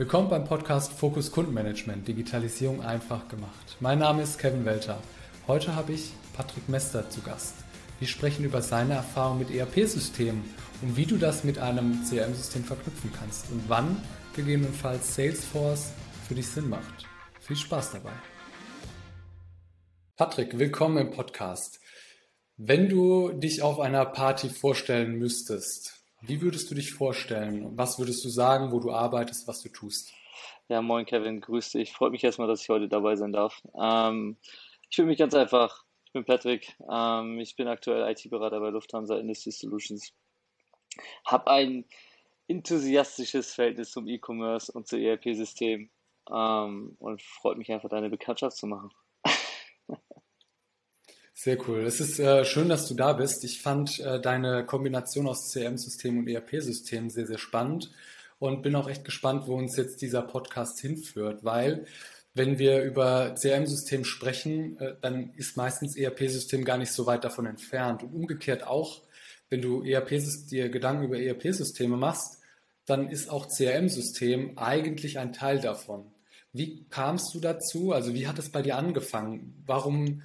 Willkommen 0.00 0.30
beim 0.30 0.46
Podcast 0.46 0.94
Fokus 0.94 1.30
Kundenmanagement, 1.30 2.08
Digitalisierung 2.08 2.80
einfach 2.80 3.28
gemacht. 3.28 3.76
Mein 3.80 3.98
Name 3.98 4.22
ist 4.22 4.38
Kevin 4.38 4.64
Welter. 4.64 4.98
Heute 5.46 5.76
habe 5.76 5.92
ich 5.92 6.12
Patrick 6.32 6.70
Mester 6.70 7.10
zu 7.10 7.20
Gast. 7.20 7.56
Wir 7.98 8.08
sprechen 8.08 8.46
über 8.46 8.62
seine 8.62 8.94
Erfahrung 8.94 9.40
mit 9.40 9.50
ERP-Systemen 9.50 10.42
und 10.80 10.96
wie 10.96 11.04
du 11.04 11.18
das 11.18 11.44
mit 11.44 11.58
einem 11.58 12.02
CRM-System 12.02 12.64
verknüpfen 12.64 13.12
kannst 13.12 13.50
und 13.50 13.62
wann 13.68 14.02
gegebenenfalls 14.34 15.16
Salesforce 15.16 15.92
für 16.26 16.34
dich 16.34 16.46
Sinn 16.46 16.70
macht. 16.70 17.06
Viel 17.42 17.56
Spaß 17.56 17.92
dabei. 17.92 18.12
Patrick, 20.16 20.58
willkommen 20.58 20.96
im 20.96 21.10
Podcast. 21.10 21.78
Wenn 22.56 22.88
du 22.88 23.32
dich 23.32 23.60
auf 23.60 23.78
einer 23.78 24.06
Party 24.06 24.48
vorstellen 24.48 25.18
müsstest, 25.18 25.99
wie 26.22 26.42
würdest 26.42 26.70
du 26.70 26.74
dich 26.74 26.92
vorstellen? 26.92 27.76
Was 27.76 27.98
würdest 27.98 28.24
du 28.24 28.28
sagen, 28.28 28.72
wo 28.72 28.80
du 28.80 28.92
arbeitest, 28.92 29.48
was 29.48 29.62
du 29.62 29.68
tust? 29.68 30.12
Ja, 30.68 30.82
moin 30.82 31.06
Kevin, 31.06 31.40
grüß 31.40 31.70
dich. 31.70 31.92
Freut 31.92 32.12
mich 32.12 32.22
erstmal, 32.22 32.46
dass 32.46 32.62
ich 32.62 32.68
heute 32.68 32.88
dabei 32.88 33.16
sein 33.16 33.32
darf. 33.32 33.60
Ähm, 33.80 34.36
ich 34.88 34.96
fühle 34.96 35.08
mich 35.08 35.18
ganz 35.18 35.34
einfach. 35.34 35.84
Ich 36.04 36.12
bin 36.12 36.24
Patrick. 36.24 36.76
Ähm, 36.90 37.38
ich 37.38 37.56
bin 37.56 37.68
aktuell 37.68 38.10
IT-Berater 38.10 38.60
bei 38.60 38.70
Lufthansa 38.70 39.16
Industry 39.16 39.50
Solutions. 39.50 40.12
Habe 41.24 41.50
ein 41.50 41.84
enthusiastisches 42.48 43.54
Verhältnis 43.54 43.92
zum 43.92 44.06
E-Commerce 44.06 44.72
und 44.72 44.86
zu 44.86 44.96
ERP-Systemen 44.96 45.90
ähm, 46.32 46.96
und 46.98 47.22
freut 47.22 47.58
mich 47.58 47.70
einfach, 47.72 47.88
deine 47.88 48.10
Bekanntschaft 48.10 48.56
zu 48.56 48.66
machen. 48.66 48.90
Sehr 51.32 51.56
cool. 51.68 51.84
Es 51.84 52.00
ist 52.00 52.18
äh, 52.18 52.44
schön, 52.44 52.68
dass 52.68 52.86
du 52.86 52.94
da 52.94 53.14
bist. 53.14 53.44
Ich 53.44 53.62
fand 53.62 53.98
äh, 54.00 54.20
deine 54.20 54.66
Kombination 54.66 55.26
aus 55.26 55.52
CRM-System 55.52 56.18
und 56.18 56.28
ERP-System 56.28 57.08
sehr, 57.08 57.26
sehr 57.26 57.38
spannend 57.38 57.90
und 58.38 58.62
bin 58.62 58.74
auch 58.76 58.88
echt 58.88 59.04
gespannt, 59.04 59.46
wo 59.46 59.54
uns 59.54 59.76
jetzt 59.76 60.02
dieser 60.02 60.22
Podcast 60.22 60.80
hinführt, 60.80 61.44
weil 61.44 61.86
wenn 62.34 62.58
wir 62.58 62.82
über 62.82 63.34
CRM-System 63.34 64.04
sprechen, 64.04 64.78
äh, 64.78 64.94
dann 65.00 65.32
ist 65.34 65.56
meistens 65.56 65.96
ERP-System 65.96 66.64
gar 66.64 66.78
nicht 66.78 66.92
so 66.92 67.06
weit 67.06 67.24
davon 67.24 67.46
entfernt. 67.46 68.02
Und 68.02 68.12
umgekehrt 68.12 68.66
auch, 68.66 69.02
wenn 69.48 69.62
du 69.62 69.82
ERP 69.82 70.20
dir 70.48 70.68
Gedanken 70.68 71.04
über 71.04 71.18
ERP-Systeme 71.18 71.96
machst, 71.96 72.38
dann 72.86 73.08
ist 73.08 73.30
auch 73.30 73.48
CRM-System 73.48 74.58
eigentlich 74.58 75.18
ein 75.18 75.32
Teil 75.32 75.60
davon. 75.60 76.04
Wie 76.52 76.84
kamst 76.88 77.34
du 77.34 77.40
dazu? 77.40 77.92
Also 77.92 78.14
wie 78.14 78.26
hat 78.26 78.38
es 78.38 78.50
bei 78.50 78.62
dir 78.62 78.76
angefangen? 78.76 79.62
Warum 79.66 80.22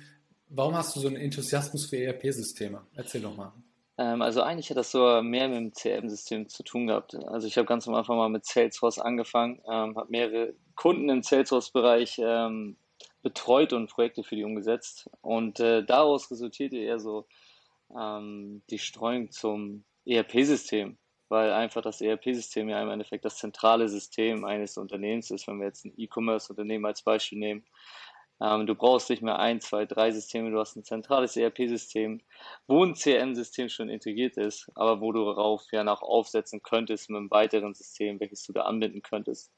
Warum 0.57 0.73
hast 0.73 0.95
du 0.95 1.01
so 1.01 1.07
einen 1.07 1.17
Enthusiasmus 1.17 1.85
für 1.85 1.97
ERP-Systeme? 1.97 2.81
Erzähl 2.95 3.21
doch 3.21 3.35
mal. 3.35 3.51
Ähm, 3.97 4.21
also 4.21 4.41
eigentlich 4.41 4.69
hat 4.69 4.77
das 4.77 4.89
so 4.89 5.21
mehr 5.21 5.49
mit 5.49 5.57
dem 5.57 5.73
CRM-System 5.73 6.47
zu 6.47 6.63
tun 6.63 6.87
gehabt. 6.87 7.13
Also 7.27 7.45
ich 7.45 7.57
habe 7.57 7.67
ganz 7.67 7.89
am 7.89 7.93
Anfang 7.93 8.15
mal 8.15 8.29
mit 8.29 8.45
Salesforce 8.45 8.99
angefangen, 8.99 9.61
ähm, 9.69 9.97
habe 9.97 10.09
mehrere 10.09 10.53
Kunden 10.75 11.09
im 11.09 11.23
Salesforce-Bereich 11.23 12.21
ähm, 12.23 12.77
betreut 13.21 13.73
und 13.73 13.89
Projekte 13.89 14.23
für 14.23 14.37
die 14.37 14.45
umgesetzt. 14.45 15.09
Und 15.21 15.59
äh, 15.59 15.83
daraus 15.83 16.31
resultierte 16.31 16.77
eher 16.77 16.99
so 16.99 17.27
ähm, 17.93 18.61
die 18.69 18.79
Streuung 18.79 19.31
zum 19.31 19.83
ERP-System, 20.05 20.97
weil 21.27 21.51
einfach 21.51 21.81
das 21.81 21.99
ERP-System 21.99 22.69
ja 22.69 22.81
im 22.81 22.89
Endeffekt 22.89 23.25
das 23.25 23.39
zentrale 23.39 23.89
System 23.89 24.45
eines 24.45 24.77
Unternehmens 24.77 25.31
ist, 25.31 25.47
wenn 25.49 25.59
wir 25.59 25.67
jetzt 25.67 25.83
ein 25.83 25.93
E-Commerce-Unternehmen 25.97 26.85
als 26.85 27.01
Beispiel 27.01 27.39
nehmen. 27.39 27.65
Ähm, 28.41 28.67
du 28.67 28.75
brauchst 28.75 29.09
nicht 29.09 29.21
mehr 29.21 29.39
ein, 29.39 29.61
zwei, 29.61 29.85
drei 29.85 30.11
Systeme, 30.11 30.51
du 30.51 30.59
hast 30.59 30.75
ein 30.75 30.83
zentrales 30.83 31.37
ERP-System, 31.37 32.21
wo 32.67 32.83
ein 32.83 32.95
CRM-System 32.95 33.69
schon 33.69 33.89
integriert 33.89 34.37
ist, 34.37 34.69
aber 34.75 34.99
wo 34.99 35.11
du 35.13 35.23
darauf 35.23 35.63
ja 35.71 35.83
noch 35.83 36.01
aufsetzen 36.01 36.61
könntest 36.61 37.09
mit 37.09 37.17
einem 37.17 37.31
weiteren 37.31 37.73
System, 37.73 38.19
welches 38.19 38.43
du 38.43 38.53
da 38.53 38.63
anbinden 38.63 39.01
könntest. 39.01 39.53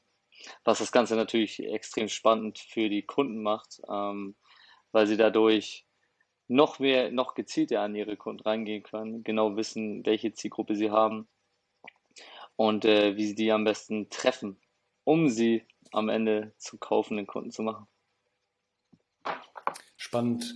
Was 0.64 0.78
das 0.78 0.92
Ganze 0.92 1.16
natürlich 1.16 1.58
extrem 1.60 2.08
spannend 2.08 2.58
für 2.60 2.88
die 2.88 3.02
Kunden 3.02 3.42
macht, 3.42 3.80
ähm, 3.90 4.36
weil 4.92 5.06
sie 5.08 5.16
dadurch 5.16 5.84
noch 6.46 6.78
mehr, 6.78 7.10
noch 7.10 7.34
gezielter 7.34 7.82
an 7.82 7.96
ihre 7.96 8.16
Kunden 8.16 8.42
reingehen 8.42 8.84
können, 8.84 9.24
genau 9.24 9.56
wissen, 9.56 10.06
welche 10.06 10.32
Zielgruppe 10.32 10.76
sie 10.76 10.90
haben 10.90 11.28
und 12.56 12.84
äh, 12.84 13.16
wie 13.16 13.26
sie 13.26 13.34
die 13.34 13.52
am 13.52 13.64
besten 13.64 14.08
treffen, 14.08 14.60
um 15.04 15.28
sie 15.28 15.64
am 15.92 16.08
Ende 16.08 16.54
zu 16.58 16.78
kaufenden 16.78 17.26
Kunden 17.26 17.50
zu 17.50 17.62
machen. 17.62 17.86
Spannend. 20.08 20.54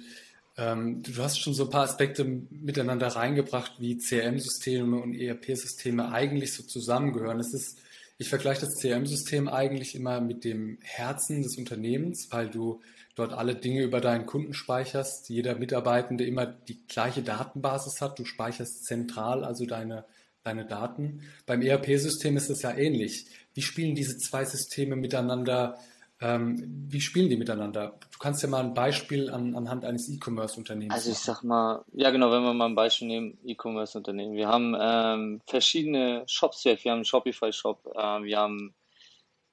Ähm, 0.56 1.02
du 1.02 1.22
hast 1.22 1.38
schon 1.38 1.52
so 1.52 1.64
ein 1.64 1.70
paar 1.70 1.84
Aspekte 1.84 2.24
miteinander 2.24 3.08
reingebracht, 3.08 3.72
wie 3.80 3.98
CRM-Systeme 3.98 4.96
und 4.96 5.14
ERP-Systeme 5.14 6.10
eigentlich 6.10 6.54
so 6.54 6.62
zusammengehören. 6.62 7.38
Es 7.38 7.52
ist, 7.52 7.78
ich 8.16 8.30
vergleiche 8.30 8.62
das 8.62 8.76
CRM-System 8.76 9.48
eigentlich 9.48 9.94
immer 9.94 10.22
mit 10.22 10.44
dem 10.44 10.78
Herzen 10.80 11.42
des 11.42 11.58
Unternehmens, 11.58 12.28
weil 12.30 12.48
du 12.48 12.80
dort 13.14 13.34
alle 13.34 13.54
Dinge 13.54 13.82
über 13.82 14.00
deinen 14.00 14.24
Kunden 14.24 14.54
speicherst, 14.54 15.28
jeder 15.28 15.54
Mitarbeitende 15.56 16.24
immer 16.24 16.46
die 16.46 16.80
gleiche 16.86 17.20
Datenbasis 17.20 18.00
hat. 18.00 18.18
Du 18.18 18.24
speicherst 18.24 18.86
zentral 18.86 19.44
also 19.44 19.66
deine, 19.66 20.06
deine 20.44 20.64
Daten. 20.64 21.20
Beim 21.44 21.60
ERP-System 21.60 22.38
ist 22.38 22.48
es 22.48 22.62
ja 22.62 22.74
ähnlich. 22.74 23.26
Wie 23.52 23.60
spielen 23.60 23.94
diese 23.94 24.16
zwei 24.16 24.46
Systeme 24.46 24.96
miteinander 24.96 25.78
ähm, 26.22 26.86
wie 26.88 27.00
spielen 27.00 27.28
die 27.28 27.36
miteinander? 27.36 27.98
Du 28.12 28.18
kannst 28.18 28.42
ja 28.44 28.48
mal 28.48 28.60
ein 28.60 28.74
Beispiel 28.74 29.28
an, 29.28 29.56
anhand 29.56 29.84
eines 29.84 30.08
E-Commerce-Unternehmens 30.08 30.94
Also 30.94 31.10
ich 31.10 31.18
sag 31.18 31.42
mal, 31.42 31.84
ja 31.92 32.10
genau, 32.10 32.30
wenn 32.30 32.44
wir 32.44 32.54
mal 32.54 32.66
ein 32.66 32.76
Beispiel 32.76 33.08
nehmen, 33.08 33.38
E-Commerce-Unternehmen. 33.44 34.34
Wir 34.34 34.46
haben 34.46 34.76
ähm, 34.78 35.40
verschiedene 35.46 36.22
Shops 36.26 36.64
Wir 36.64 36.76
haben 36.76 36.98
einen 36.98 37.04
Shopify-Shop, 37.04 37.86
äh, 37.96 38.22
wir 38.22 38.38
haben 38.38 38.72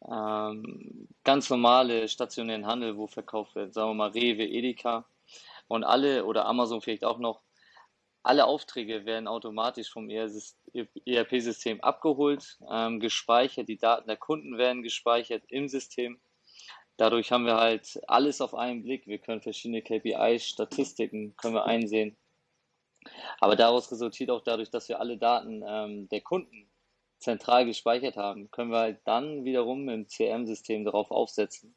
ähm, 0.08 1.08
ganz 1.24 1.50
normale 1.50 2.08
stationären 2.08 2.68
Handel, 2.68 2.98
wo 2.98 3.08
verkauft 3.08 3.56
wird, 3.56 3.74
sagen 3.74 3.90
wir 3.90 3.96
mal 3.96 4.12
Rewe, 4.12 4.46
Edeka 4.46 5.06
und 5.68 5.84
alle 5.84 6.26
oder 6.26 6.46
Amazon 6.46 6.82
vielleicht 6.82 7.04
auch 7.04 7.18
noch. 7.18 7.42
Alle 8.22 8.46
Aufträge 8.46 9.06
werden 9.06 9.28
automatisch 9.28 9.90
vom 9.90 10.10
ERP-System 10.10 11.82
abgeholt, 11.82 12.60
ähm, 12.70 13.00
gespeichert, 13.00 13.70
die 13.70 13.78
Daten 13.78 14.08
der 14.08 14.18
Kunden 14.18 14.58
werden 14.58 14.84
gespeichert 14.84 15.44
im 15.48 15.70
System 15.70 16.20
Dadurch 17.00 17.32
haben 17.32 17.46
wir 17.46 17.56
halt 17.56 17.98
alles 18.08 18.42
auf 18.42 18.54
einen 18.54 18.84
Blick. 18.84 19.08
Wir 19.08 19.20
können 19.20 19.42
verschiedene 19.42 19.82
KPIs, 19.82 20.44
Statistiken 20.44 21.34
können 21.38 21.54
wir 21.54 21.66
einsehen. 21.66 22.18
Aber 23.40 23.56
daraus 23.56 23.90
resultiert 23.90 24.30
auch 24.30 24.42
dadurch, 24.44 24.70
dass 24.70 24.90
wir 24.90 25.00
alle 25.00 25.18
Daten 25.18 25.64
ähm, 25.66 26.10
der 26.10 26.20
Kunden 26.20 26.70
zentral 27.18 27.66
gespeichert 27.66 28.18
haben, 28.18 28.52
können 28.52 28.72
wir 28.72 28.80
halt 28.80 29.00
dann 29.06 29.46
wiederum 29.46 29.88
im 29.88 30.08
CRM-System 30.08 30.84
darauf 30.84 31.10
aufsetzen, 31.10 31.74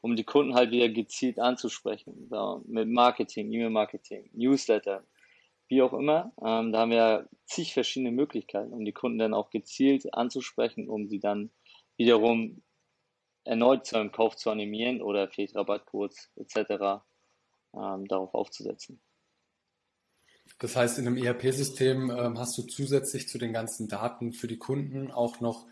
um 0.00 0.16
die 0.16 0.24
Kunden 0.24 0.56
halt 0.56 0.72
wieder 0.72 0.88
gezielt 0.88 1.38
anzusprechen. 1.38 2.26
So, 2.28 2.62
mit 2.66 2.88
Marketing, 2.88 3.52
E-Mail-Marketing, 3.52 4.28
Newsletter, 4.32 5.04
wie 5.68 5.82
auch 5.82 5.92
immer. 5.92 6.32
Ähm, 6.44 6.72
da 6.72 6.80
haben 6.80 6.90
wir 6.90 7.28
zig 7.44 7.74
verschiedene 7.74 8.10
Möglichkeiten, 8.10 8.72
um 8.72 8.84
die 8.84 8.92
Kunden 8.92 9.18
dann 9.20 9.34
auch 9.34 9.50
gezielt 9.50 10.12
anzusprechen, 10.14 10.88
um 10.88 11.06
sie 11.06 11.20
dann 11.20 11.52
wiederum 11.96 12.63
erneut 13.44 13.86
zu 13.86 13.96
einem 13.96 14.12
Kauf 14.12 14.36
zu 14.36 14.50
animieren 14.50 15.02
oder 15.02 15.28
vielleicht 15.28 15.54
Rabattcodes 15.54 16.30
etc. 16.36 17.02
Ähm, 17.74 18.06
darauf 18.08 18.34
aufzusetzen. 18.34 19.00
Das 20.58 20.76
heißt, 20.76 20.98
in 20.98 21.06
einem 21.06 21.16
ERP-System 21.16 22.10
ähm, 22.10 22.38
hast 22.38 22.56
du 22.58 22.62
zusätzlich 22.62 23.28
zu 23.28 23.38
den 23.38 23.52
ganzen 23.52 23.88
Daten 23.88 24.32
für 24.32 24.46
die 24.46 24.58
Kunden 24.58 25.10
auch 25.10 25.40
noch 25.40 25.66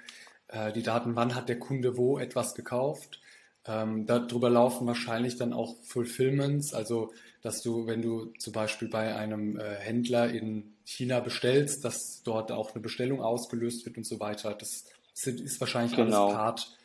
äh, 0.48 0.72
die 0.72 0.82
Daten, 0.82 1.16
wann 1.16 1.34
hat 1.34 1.48
der 1.48 1.58
Kunde 1.58 1.96
wo 1.96 2.18
etwas 2.18 2.54
gekauft. 2.54 3.20
Ähm, 3.64 4.06
darüber 4.06 4.50
laufen 4.50 4.86
wahrscheinlich 4.86 5.36
dann 5.36 5.52
auch 5.52 5.76
Fulfillments, 5.84 6.74
also 6.74 7.12
dass 7.42 7.62
du, 7.62 7.86
wenn 7.86 8.02
du 8.02 8.26
zum 8.38 8.52
Beispiel 8.52 8.88
bei 8.88 9.14
einem 9.14 9.58
äh, 9.58 9.76
Händler 9.76 10.30
in 10.30 10.74
China 10.84 11.20
bestellst, 11.20 11.84
dass 11.84 12.22
dort 12.24 12.50
auch 12.50 12.72
eine 12.72 12.82
Bestellung 12.82 13.22
ausgelöst 13.22 13.86
wird 13.86 13.96
und 13.96 14.04
so 14.04 14.18
weiter. 14.18 14.54
Das 14.54 14.86
ist 15.14 15.60
wahrscheinlich 15.60 15.94
genau. 15.94 16.24
alles 16.24 16.34
Part 16.34 16.78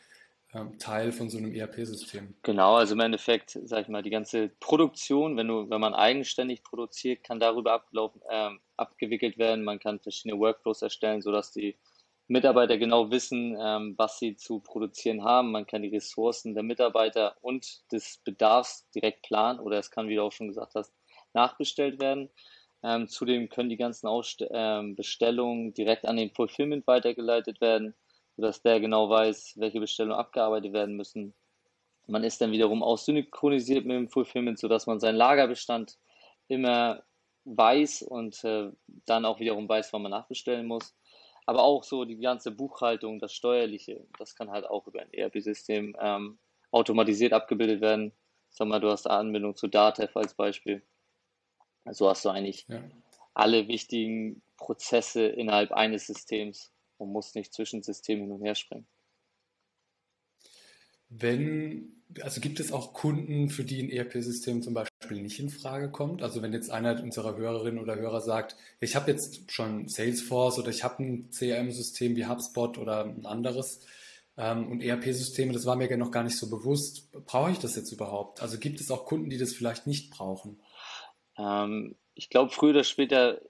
Teil 0.78 1.12
von 1.12 1.30
so 1.30 1.38
einem 1.38 1.54
ERP-System. 1.54 2.34
Genau, 2.42 2.76
also 2.76 2.94
im 2.94 3.00
Endeffekt, 3.00 3.58
sag 3.64 3.82
ich 3.82 3.88
mal, 3.88 4.02
die 4.02 4.10
ganze 4.10 4.48
Produktion, 4.60 5.36
wenn 5.36 5.48
du, 5.48 5.68
wenn 5.70 5.80
man 5.80 5.94
eigenständig 5.94 6.62
produziert, 6.62 7.24
kann 7.24 7.40
darüber 7.40 7.72
ablaufen, 7.72 8.20
äh, 8.28 8.50
abgewickelt 8.76 9.38
werden. 9.38 9.64
Man 9.64 9.78
kann 9.78 10.00
verschiedene 10.00 10.40
Workflows 10.40 10.82
erstellen, 10.82 11.22
sodass 11.22 11.52
die 11.52 11.76
Mitarbeiter 12.28 12.76
genau 12.76 13.10
wissen, 13.10 13.56
ähm, 13.60 13.94
was 13.96 14.18
sie 14.18 14.36
zu 14.36 14.60
produzieren 14.60 15.24
haben. 15.24 15.50
Man 15.50 15.66
kann 15.66 15.82
die 15.82 15.88
Ressourcen 15.88 16.54
der 16.54 16.62
Mitarbeiter 16.62 17.36
und 17.40 17.90
des 17.90 18.18
Bedarfs 18.18 18.88
direkt 18.94 19.22
planen 19.22 19.60
oder 19.60 19.78
es 19.78 19.90
kann, 19.90 20.08
wie 20.08 20.14
du 20.14 20.22
auch 20.22 20.32
schon 20.32 20.48
gesagt 20.48 20.74
hast, 20.74 20.92
nachbestellt 21.32 22.00
werden. 22.00 22.28
Ähm, 22.82 23.08
zudem 23.08 23.48
können 23.48 23.70
die 23.70 23.76
ganzen 23.76 24.06
Ausst 24.06 24.44
ähm, 24.50 24.94
Bestellungen 24.94 25.74
direkt 25.74 26.04
an 26.04 26.16
den 26.16 26.30
Fulfillment 26.30 26.86
weitergeleitet 26.86 27.60
werden 27.60 27.94
sodass 28.38 28.62
der 28.62 28.78
genau 28.78 29.10
weiß, 29.10 29.54
welche 29.56 29.80
Bestellungen 29.80 30.16
abgearbeitet 30.16 30.72
werden 30.72 30.94
müssen. 30.94 31.34
Man 32.06 32.22
ist 32.22 32.40
dann 32.40 32.52
wiederum 32.52 32.84
auch 32.84 32.96
synchronisiert 32.96 33.84
mit 33.84 33.96
dem 33.96 34.08
Fulfillment, 34.08 34.60
sodass 34.60 34.86
man 34.86 35.00
seinen 35.00 35.16
Lagerbestand 35.16 35.98
immer 36.46 37.02
weiß 37.46 38.02
und 38.02 38.44
äh, 38.44 38.70
dann 39.06 39.24
auch 39.24 39.40
wiederum 39.40 39.68
weiß, 39.68 39.92
wann 39.92 40.02
man 40.02 40.12
nachbestellen 40.12 40.66
muss. 40.66 40.94
aber 41.46 41.64
auch 41.64 41.82
so 41.82 42.04
die 42.04 42.18
ganze 42.18 42.52
Buchhaltung, 42.52 43.18
das 43.18 43.32
Steuerliche, 43.32 44.06
das 44.18 44.36
kann 44.36 44.50
halt 44.50 44.66
auch 44.66 44.86
über 44.86 45.00
ein 45.00 45.12
ERP-System 45.12 45.96
ähm, 45.98 46.38
automatisiert 46.70 47.32
abgebildet 47.32 47.80
werden. 47.80 48.12
Sag 48.50 48.68
mal, 48.68 48.80
du 48.80 48.88
hast 48.88 49.08
eine 49.08 49.18
Anbindung 49.18 49.56
zu 49.56 49.66
Datev 49.66 50.16
als 50.16 50.34
Beispiel. 50.34 50.82
Also 51.84 52.08
hast 52.08 52.24
du 52.24 52.28
eigentlich 52.28 52.66
ja. 52.68 52.82
alle 53.34 53.66
wichtigen 53.66 54.42
Prozesse 54.58 55.26
innerhalb 55.26 55.72
eines 55.72 56.06
Systems 56.06 56.70
und 56.98 57.12
musst 57.12 57.34
nicht 57.34 57.54
zwischen 57.54 57.82
Systemen 57.82 58.24
hin 58.24 58.32
und 58.32 58.42
her 58.42 58.54
springen. 58.54 58.86
Wenn, 61.10 62.02
also 62.20 62.40
gibt 62.40 62.60
es 62.60 62.70
auch 62.72 62.92
Kunden, 62.92 63.48
für 63.48 63.64
die 63.64 63.82
ein 63.82 63.90
ERP-System 63.90 64.62
zum 64.62 64.74
Beispiel 64.74 65.22
nicht 65.22 65.40
in 65.40 65.48
Frage 65.48 65.90
kommt? 65.90 66.22
Also 66.22 66.42
wenn 66.42 66.52
jetzt 66.52 66.70
einer 66.70 67.02
unserer 67.02 67.36
Hörerinnen 67.36 67.80
oder 67.80 67.96
Hörer 67.96 68.20
sagt, 68.20 68.56
ich 68.80 68.94
habe 68.94 69.10
jetzt 69.10 69.50
schon 69.50 69.88
Salesforce 69.88 70.58
oder 70.58 70.68
ich 70.68 70.84
habe 70.84 71.02
ein 71.02 71.30
CRM-System 71.30 72.14
wie 72.16 72.26
HubSpot 72.26 72.76
oder 72.76 73.04
ein 73.04 73.24
anderes 73.24 73.80
ähm, 74.36 74.70
und 74.70 74.82
ERP-Systeme, 74.82 75.52
das 75.52 75.64
war 75.64 75.76
mir 75.76 75.96
noch 75.96 76.10
gar 76.10 76.24
nicht 76.24 76.36
so 76.36 76.50
bewusst. 76.50 77.10
Brauche 77.24 77.52
ich 77.52 77.58
das 77.58 77.74
jetzt 77.74 77.92
überhaupt? 77.92 78.42
Also 78.42 78.58
gibt 78.58 78.80
es 78.80 78.90
auch 78.90 79.06
Kunden, 79.06 79.30
die 79.30 79.38
das 79.38 79.54
vielleicht 79.54 79.86
nicht 79.86 80.10
brauchen? 80.10 80.60
Ähm, 81.38 81.96
ich 82.14 82.28
glaube, 82.28 82.52
früher 82.52 82.70
oder 82.70 82.84
später 82.84 83.40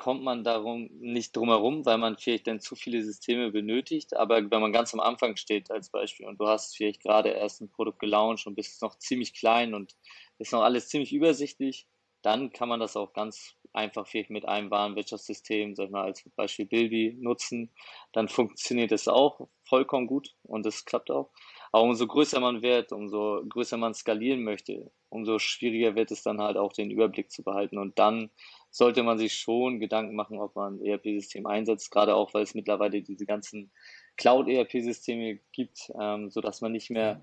kommt 0.00 0.22
man 0.22 0.44
darum 0.44 0.88
nicht 0.98 1.36
drum 1.36 1.50
herum, 1.50 1.84
weil 1.84 1.98
man 1.98 2.16
vielleicht 2.16 2.46
dann 2.46 2.58
zu 2.58 2.74
viele 2.74 3.02
Systeme 3.02 3.50
benötigt. 3.50 4.16
Aber 4.16 4.36
wenn 4.50 4.60
man 4.62 4.72
ganz 4.72 4.94
am 4.94 5.00
Anfang 5.00 5.36
steht 5.36 5.70
als 5.70 5.90
Beispiel 5.90 6.26
und 6.26 6.40
du 6.40 6.46
hast 6.46 6.74
vielleicht 6.74 7.02
gerade 7.02 7.28
erst 7.28 7.60
ein 7.60 7.70
Produkt 7.70 7.98
gelauncht 7.98 8.46
und 8.46 8.54
bist 8.54 8.80
noch 8.80 8.96
ziemlich 8.96 9.34
klein 9.34 9.74
und 9.74 9.94
ist 10.38 10.52
noch 10.52 10.62
alles 10.62 10.88
ziemlich 10.88 11.12
übersichtlich, 11.12 11.86
dann 12.22 12.50
kann 12.50 12.70
man 12.70 12.80
das 12.80 12.96
auch 12.96 13.12
ganz 13.12 13.56
einfach 13.74 14.06
vielleicht 14.06 14.30
mit 14.30 14.48
einem 14.48 14.70
Warenwirtschaftssystem, 14.70 15.74
sag 15.74 15.90
mal 15.90 16.04
als 16.04 16.24
Beispiel 16.34 16.64
Bilby, 16.64 17.18
nutzen. 17.20 17.70
Dann 18.12 18.28
funktioniert 18.30 18.92
es 18.92 19.06
auch 19.06 19.48
vollkommen 19.64 20.06
gut 20.06 20.34
und 20.44 20.64
es 20.64 20.86
klappt 20.86 21.10
auch. 21.10 21.30
Aber 21.72 21.84
umso 21.84 22.06
größer 22.06 22.40
man 22.40 22.62
wird, 22.62 22.92
umso 22.92 23.44
größer 23.48 23.76
man 23.76 23.94
skalieren 23.94 24.42
möchte, 24.42 24.90
umso 25.08 25.38
schwieriger 25.38 25.94
wird 25.94 26.10
es 26.10 26.22
dann 26.22 26.40
halt 26.40 26.56
auch 26.56 26.72
den 26.72 26.90
Überblick 26.90 27.30
zu 27.30 27.44
behalten. 27.44 27.78
Und 27.78 27.98
dann 27.98 28.30
sollte 28.70 29.02
man 29.02 29.18
sich 29.18 29.34
schon 29.34 29.78
Gedanken 29.78 30.16
machen, 30.16 30.38
ob 30.38 30.56
man 30.56 30.76
ein 30.76 30.84
ERP-System 30.84 31.46
einsetzt, 31.46 31.90
gerade 31.90 32.14
auch, 32.16 32.34
weil 32.34 32.42
es 32.42 32.54
mittlerweile 32.54 33.02
diese 33.02 33.24
ganzen 33.24 33.70
Cloud-ERP-Systeme 34.16 35.38
gibt, 35.52 35.92
ähm, 36.00 36.30
sodass 36.30 36.60
man 36.60 36.72
nicht 36.72 36.90
mehr, 36.90 37.20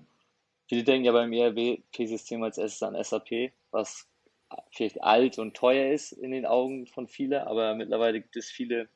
viele 0.66 0.84
denken 0.84 1.04
ja 1.04 1.12
beim 1.12 1.32
ERP-System 1.32 2.42
als 2.42 2.56
erstes 2.56 2.82
an 2.82 3.02
SAP, 3.02 3.52
was 3.70 4.08
vielleicht 4.72 5.02
alt 5.02 5.38
und 5.38 5.54
teuer 5.54 5.92
ist 5.92 6.12
in 6.12 6.30
den 6.30 6.46
Augen 6.46 6.86
von 6.86 7.06
vielen, 7.06 7.42
aber 7.42 7.74
mittlerweile 7.74 8.20
gibt 8.22 8.36
es 8.36 8.50
viele 8.50 8.88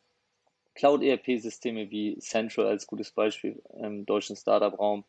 Cloud-ERP-Systeme 0.75 1.90
wie 1.90 2.19
Central 2.19 2.66
als 2.66 2.87
gutes 2.87 3.10
Beispiel 3.10 3.62
im 3.78 4.06
deutschen 4.06 4.37
Startup-Raum, 4.37 5.05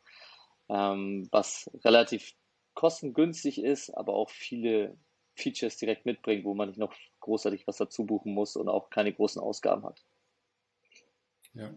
ähm, 0.69 1.27
was 1.31 1.69
relativ 1.83 2.33
kostengünstig 2.73 3.63
ist, 3.63 3.91
aber 3.91 4.13
auch 4.13 4.29
viele 4.29 4.97
Features 5.35 5.77
direkt 5.77 6.05
mitbringt, 6.05 6.45
wo 6.45 6.53
man 6.53 6.69
nicht 6.69 6.79
noch 6.79 6.93
großartig 7.19 7.67
was 7.67 7.77
dazu 7.77 8.05
buchen 8.05 8.33
muss 8.33 8.55
und 8.55 8.69
auch 8.69 8.89
keine 8.89 9.13
großen 9.13 9.41
Ausgaben 9.41 9.83
hat. 9.83 10.03
Ja, 11.53 11.73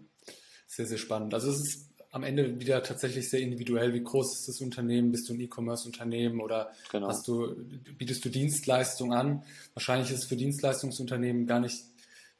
sehr, 0.66 0.86
sehr 0.86 0.98
spannend. 0.98 1.34
Also 1.34 1.50
es 1.50 1.58
ist 1.58 1.90
am 2.10 2.22
Ende 2.22 2.58
wieder 2.60 2.82
tatsächlich 2.82 3.28
sehr 3.28 3.40
individuell. 3.40 3.92
Wie 3.92 4.02
groß 4.02 4.38
ist 4.38 4.48
das 4.48 4.60
Unternehmen? 4.60 5.12
Bist 5.12 5.28
du 5.28 5.34
ein 5.34 5.40
E-Commerce-Unternehmen 5.40 6.40
oder 6.40 6.72
genau. 6.90 7.08
hast 7.08 7.28
du, 7.28 7.54
bietest 7.98 8.24
du 8.24 8.30
Dienstleistungen 8.30 9.12
an? 9.12 9.44
Wahrscheinlich 9.74 10.10
ist 10.10 10.20
es 10.20 10.24
für 10.24 10.36
Dienstleistungsunternehmen 10.36 11.46
gar 11.46 11.60
nicht 11.60 11.84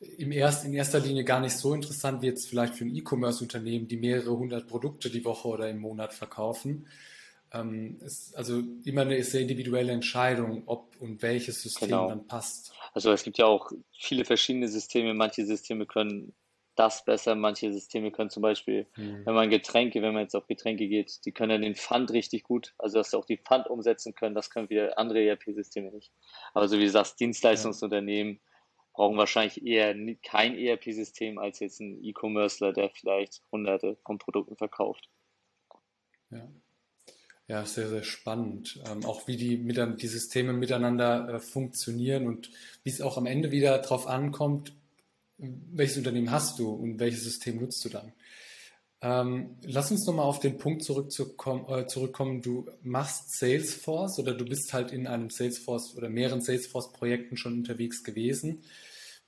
im 0.00 0.32
erst, 0.32 0.64
in 0.64 0.74
erster 0.74 1.00
Linie 1.00 1.24
gar 1.24 1.40
nicht 1.40 1.56
so 1.56 1.72
interessant 1.74 2.22
wie 2.22 2.26
jetzt 2.26 2.48
vielleicht 2.48 2.74
für 2.74 2.84
ein 2.84 2.94
E-Commerce-Unternehmen, 2.94 3.88
die 3.88 3.96
mehrere 3.96 4.36
hundert 4.36 4.66
Produkte 4.66 5.10
die 5.10 5.24
Woche 5.24 5.48
oder 5.48 5.68
im 5.68 5.78
Monat 5.78 6.12
verkaufen. 6.12 6.86
Ähm, 7.52 7.98
ist 8.04 8.36
also 8.36 8.62
immer 8.84 9.02
eine 9.02 9.22
sehr 9.22 9.40
individuelle 9.40 9.92
Entscheidung, 9.92 10.64
ob 10.66 11.00
und 11.00 11.22
welches 11.22 11.62
System 11.62 11.88
genau. 11.88 12.08
dann 12.08 12.26
passt. 12.26 12.72
Also 12.92 13.12
es 13.12 13.22
gibt 13.22 13.38
ja 13.38 13.46
auch 13.46 13.70
viele 13.98 14.24
verschiedene 14.24 14.68
Systeme. 14.68 15.14
Manche 15.14 15.46
Systeme 15.46 15.86
können 15.86 16.34
das 16.74 17.04
besser, 17.04 17.34
manche 17.34 17.72
Systeme 17.72 18.10
können 18.10 18.28
zum 18.28 18.42
Beispiel, 18.42 18.86
mhm. 18.96 19.24
wenn 19.24 19.34
man 19.34 19.48
Getränke, 19.48 20.02
wenn 20.02 20.12
man 20.12 20.24
jetzt 20.24 20.36
auf 20.36 20.46
Getränke 20.46 20.88
geht, 20.88 21.24
die 21.24 21.32
können 21.32 21.50
ja 21.50 21.58
den 21.58 21.74
Pfand 21.74 22.10
richtig 22.12 22.44
gut, 22.44 22.74
also 22.78 22.98
dass 22.98 23.10
sie 23.10 23.18
auch 23.18 23.24
die 23.24 23.38
Pfand 23.38 23.68
umsetzen 23.68 24.14
können, 24.14 24.34
das 24.34 24.50
können 24.50 24.68
wir 24.68 24.98
andere 24.98 25.24
ERP-Systeme 25.24 25.90
nicht. 25.90 26.12
Aber 26.52 26.68
so 26.68 26.78
wie 26.78 26.84
du 26.84 26.90
sagst, 26.90 27.18
Dienstleistungsunternehmen 27.18 28.34
ja. 28.34 28.40
Brauchen 28.96 29.18
wahrscheinlich 29.18 29.64
eher 29.64 29.94
kein 30.22 30.56
ERP-System 30.58 31.38
als 31.38 31.60
jetzt 31.60 31.80
ein 31.80 32.02
E-Commercer, 32.02 32.72
der 32.72 32.88
vielleicht 32.90 33.42
hunderte 33.52 33.96
von 34.04 34.18
Produkten 34.18 34.56
verkauft. 34.56 35.08
Ja. 36.30 36.48
Ja, 37.48 37.64
sehr, 37.64 37.88
sehr 37.88 38.02
spannend. 38.02 38.80
Ähm, 38.90 39.04
auch 39.04 39.28
wie 39.28 39.36
die, 39.36 39.56
mit, 39.56 39.78
die 40.02 40.06
Systeme 40.08 40.52
miteinander 40.52 41.28
äh, 41.28 41.38
funktionieren 41.38 42.26
und 42.26 42.50
wie 42.82 42.90
es 42.90 43.00
auch 43.00 43.16
am 43.18 43.26
Ende 43.26 43.52
wieder 43.52 43.78
darauf 43.78 44.08
ankommt, 44.08 44.72
welches 45.38 45.98
Unternehmen 45.98 46.32
hast 46.32 46.58
du 46.58 46.70
und 46.70 46.98
welches 46.98 47.22
System 47.22 47.60
nutzt 47.60 47.84
du 47.84 47.90
dann. 47.90 48.12
Ähm, 49.06 49.56
lass 49.62 49.92
uns 49.92 50.04
nochmal 50.04 50.26
auf 50.26 50.40
den 50.40 50.58
Punkt 50.58 50.82
zurückzukommen, 50.82 51.64
äh, 51.68 51.86
zurückkommen. 51.86 52.42
Du 52.42 52.66
machst 52.82 53.38
Salesforce 53.38 54.18
oder 54.18 54.34
du 54.34 54.44
bist 54.44 54.72
halt 54.72 54.90
in 54.90 55.06
einem 55.06 55.30
Salesforce 55.30 55.96
oder 55.96 56.08
mehreren 56.08 56.40
Salesforce-Projekten 56.40 57.36
schon 57.36 57.52
unterwegs 57.52 58.02
gewesen. 58.02 58.64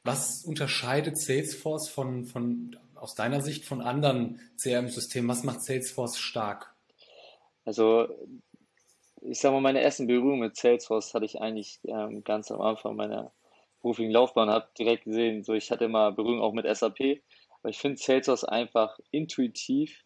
Was 0.03 0.43
unterscheidet 0.45 1.17
Salesforce 1.17 1.89
von, 1.89 2.25
von, 2.25 2.77
aus 2.97 3.15
deiner 3.15 3.41
Sicht 3.41 3.67
von 3.67 3.81
anderen 3.81 4.41
CRM-Systemen? 4.57 5.31
Was 5.31 5.45
macht 5.45 5.63
Salesforce 5.63 6.19
stark? 6.19 6.75
Also 7.65 8.09
ich 9.21 9.39
sage 9.39 9.55
mal, 9.55 9.61
meine 9.61 9.81
ersten 9.81 10.09
Berührungen 10.09 10.41
mit 10.41 10.57
Salesforce 10.57 11.15
hatte 11.15 11.25
ich 11.25 11.41
eigentlich 11.41 11.79
ähm, 11.85 12.25
ganz 12.25 12.51
am 12.51 12.61
Anfang 12.61 12.97
meiner 12.97 13.31
beruflichen 13.81 14.11
Laufbahn, 14.11 14.51
habe 14.51 14.67
direkt 14.77 15.05
gesehen, 15.05 15.45
so 15.45 15.55
ich 15.55 15.71
hatte 15.71 15.85
immer 15.85 16.11
Berührung 16.11 16.41
auch 16.41 16.53
mit 16.53 16.67
SAP, 16.67 17.21
aber 17.63 17.71
ich 17.71 17.79
finde 17.79 17.99
Salesforce 17.99 18.45
einfach 18.45 18.99
intuitiv. 19.11 20.05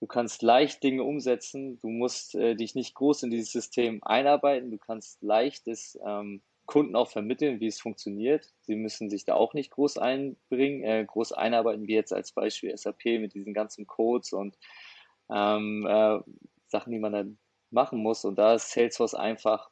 Du 0.00 0.06
kannst 0.06 0.42
leicht 0.42 0.82
Dinge 0.82 1.02
umsetzen, 1.02 1.80
du 1.80 1.88
musst 1.88 2.34
äh, 2.36 2.54
dich 2.54 2.74
nicht 2.74 2.94
groß 2.94 3.24
in 3.24 3.30
dieses 3.30 3.50
System 3.50 4.02
einarbeiten, 4.04 4.70
du 4.70 4.78
kannst 4.78 5.20
leicht 5.22 5.66
es 5.66 5.98
ähm, 6.06 6.40
Kunden 6.66 6.94
auch 6.94 7.10
vermitteln, 7.10 7.60
wie 7.60 7.66
es 7.66 7.80
funktioniert. 7.80 8.52
Sie 8.60 8.76
müssen 8.76 9.08
sich 9.08 9.24
da 9.24 9.34
auch 9.34 9.54
nicht 9.54 9.70
groß 9.70 9.98
einbringen, 9.98 10.84
äh, 10.84 11.04
groß 11.04 11.32
einarbeiten, 11.32 11.88
wie 11.88 11.94
jetzt 11.94 12.12
als 12.12 12.30
Beispiel 12.30 12.76
SAP 12.76 13.04
mit 13.18 13.34
diesen 13.34 13.54
ganzen 13.54 13.86
Codes 13.86 14.32
und 14.32 14.56
ähm, 15.30 15.86
äh, 15.88 16.20
Sachen, 16.66 16.92
die 16.92 16.98
man 16.98 17.12
dann 17.12 17.38
machen 17.70 17.98
muss. 17.98 18.24
Und 18.24 18.36
da 18.36 18.54
ist 18.54 18.70
Salesforce 18.70 19.14
einfach 19.14 19.70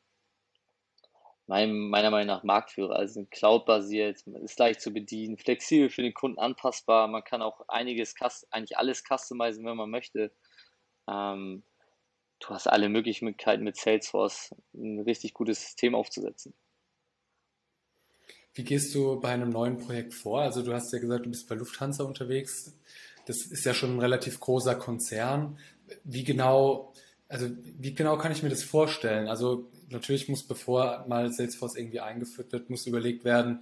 mein, 1.46 1.72
meiner 1.88 2.10
Meinung 2.10 2.26
nach 2.26 2.42
Marktführer. 2.42 2.96
Also 2.96 3.26
Cloud-basiert, 3.30 4.22
ist 4.42 4.58
leicht 4.58 4.80
zu 4.80 4.92
bedienen, 4.92 5.36
flexibel 5.36 5.90
für 5.90 6.02
den 6.02 6.14
Kunden 6.14 6.38
anpassbar. 6.38 7.08
Man 7.08 7.24
kann 7.24 7.42
auch 7.42 7.60
einiges, 7.68 8.14
eigentlich 8.50 8.78
alles 8.78 9.02
customizen, 9.04 9.64
wenn 9.64 9.76
man 9.76 9.90
möchte. 9.90 10.32
Ähm, 11.08 11.62
du 12.40 12.48
hast 12.48 12.66
alle 12.66 12.88
Möglichkeiten 12.88 13.64
mit 13.64 13.76
Salesforce 13.76 14.54
ein 14.74 15.00
richtig 15.00 15.34
gutes 15.34 15.60
System 15.62 15.94
aufzusetzen. 15.94 16.54
Wie 18.54 18.64
gehst 18.64 18.94
du 18.94 19.20
bei 19.20 19.28
einem 19.28 19.50
neuen 19.50 19.76
Projekt 19.76 20.14
vor? 20.14 20.40
Also 20.40 20.62
du 20.62 20.72
hast 20.72 20.92
ja 20.92 20.98
gesagt, 20.98 21.26
du 21.26 21.30
bist 21.30 21.48
bei 21.48 21.54
Lufthansa 21.54 22.04
unterwegs. 22.04 22.74
Das 23.26 23.44
ist 23.44 23.64
ja 23.64 23.74
schon 23.74 23.96
ein 23.96 24.00
relativ 24.00 24.40
großer 24.40 24.76
Konzern 24.76 25.58
wie 26.04 26.24
genau, 26.24 26.92
also 27.28 27.48
wie 27.78 27.94
genau 27.94 28.16
kann 28.18 28.32
ich 28.32 28.42
mir 28.42 28.48
das 28.48 28.62
vorstellen? 28.62 29.28
Also 29.28 29.70
natürlich 29.88 30.28
muss, 30.28 30.42
bevor 30.42 31.04
mal 31.08 31.32
Salesforce 31.32 31.76
irgendwie 31.76 32.00
eingeführt 32.00 32.52
wird, 32.52 32.70
muss 32.70 32.86
überlegt 32.86 33.24
werden, 33.24 33.60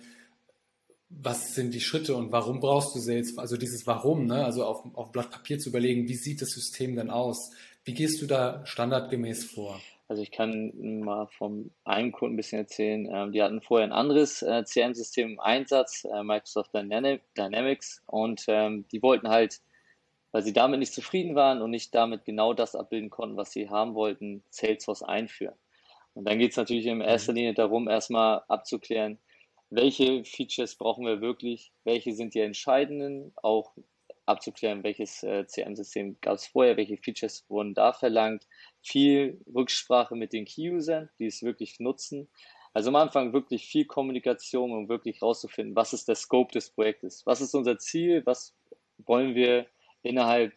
was 1.09 1.55
sind 1.55 1.75
die 1.75 1.81
Schritte 1.81 2.17
und 2.17 2.33
warum 2.33 2.61
brauchst 2.61 2.95
du 2.95 2.99
Salesforce? 2.99 3.39
Also 3.39 3.57
dieses 3.57 3.87
Warum, 3.87 4.27
ne? 4.27 4.45
also 4.45 4.65
auf, 4.65 4.85
auf 4.95 5.13
Blatt 5.13 5.31
Papier 5.31 5.59
zu 5.59 5.69
überlegen, 5.69 6.09
wie 6.09 6.15
sieht 6.15 6.43
das 6.43 6.51
System 6.51 6.97
denn 6.97 7.11
aus? 7.11 7.51
Wie 7.85 7.95
gehst 7.95 8.21
du 8.21 8.27
da 8.27 8.65
standardgemäß 8.67 9.45
vor? 9.45 9.81
Also 10.09 10.23
ich 10.23 10.33
kann 10.33 11.01
mal 11.01 11.27
von 11.39 11.71
einem 11.85 12.13
Kunden 12.13 12.35
ein 12.35 12.37
bisschen 12.37 12.59
erzählen. 12.59 13.09
Ähm, 13.11 13.33
die 13.33 13.43
hatten 13.43 13.61
vorher 13.61 13.87
ein 13.87 13.93
anderes 13.93 14.43
äh, 14.43 14.65
CRM-System 14.65 15.33
im 15.33 15.41
Einsatz, 15.41 16.05
äh, 16.05 16.23
Microsoft 16.23 16.75
Dynamics, 16.75 18.03
und 18.07 18.45
ähm, 18.49 18.87
die 18.91 19.03
wollten 19.03 19.29
halt 19.29 19.61
weil 20.35 20.43
sie 20.43 20.53
damit 20.53 20.81
nicht 20.81 20.93
zufrieden 20.93 21.37
waren 21.37 21.63
und 21.63 21.71
nicht 21.71 21.95
damit 21.95 22.25
genau 22.25 22.55
das 22.55 22.75
abbilden 22.75 23.09
konnten, 23.09 23.37
was 23.37 23.53
sie 23.53 23.71
haben 23.71 23.95
wollten, 23.95 24.43
Salesforce 24.51 25.05
einführen. 25.05 25.55
Und 26.15 26.27
dann 26.29 26.39
geht 26.39 26.53
es 26.53 26.57
natürlich 26.57 26.87
in 26.87 27.01
erster 27.01 27.33
mhm. 27.33 27.37
Linie 27.37 27.55
darum, 27.55 27.89
erstmal 27.89 28.43
abzuklären, 28.49 29.19
welche 29.71 30.25
Features 30.25 30.77
brauchen 30.77 31.05
wir 31.05 31.21
wirklich, 31.21 31.73
welche 31.85 32.15
sind 32.15 32.35
die 32.35 32.41
entscheidenden, 32.41 33.33
auch 33.43 33.75
abzuklären, 34.27 34.83
welches 34.85 35.23
äh, 35.23 35.45
CRM-System 35.45 36.17
gab 36.21 36.37
es 36.37 36.47
vorher, 36.47 36.77
welche 36.77 36.97
Features 36.97 37.45
wurden 37.49 37.75
da 37.75 37.93
verlangt, 37.93 38.47
viel 38.83 39.41
Rücksprache 39.53 40.15
mit 40.15 40.33
den 40.33 40.45
Key-Usern, 40.45 41.11
die 41.19 41.27
es 41.27 41.43
wirklich 41.43 41.81
nutzen, 41.81 42.29
Also 42.73 42.89
am 42.89 42.97
Anfang 42.97 43.33
wirklich 43.33 43.67
viel 43.67 43.85
Kommunikation, 43.85 44.73
um 44.73 44.89
wirklich 44.89 45.23
rauszufinden, 45.23 45.77
was 45.77 45.93
ist 45.93 46.09
der 46.09 46.17
Scope 46.17 46.53
des 46.53 46.71
Projektes, 46.71 47.25
was 47.25 47.41
ist 47.41 47.55
unser 47.55 47.79
Ziel, 47.79 48.23
was 48.27 48.55
wollen 48.99 49.35
wir 49.35 49.67
innerhalb 50.03 50.53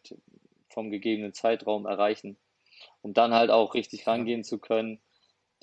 vom 0.70 0.90
gegebenen 0.90 1.34
Zeitraum 1.34 1.86
erreichen, 1.86 2.38
um 3.02 3.14
dann 3.14 3.34
halt 3.34 3.52
auch 3.52 3.76
richtig 3.76 4.08
rangehen 4.08 4.44
zu 4.44 4.60
können, 4.60 5.00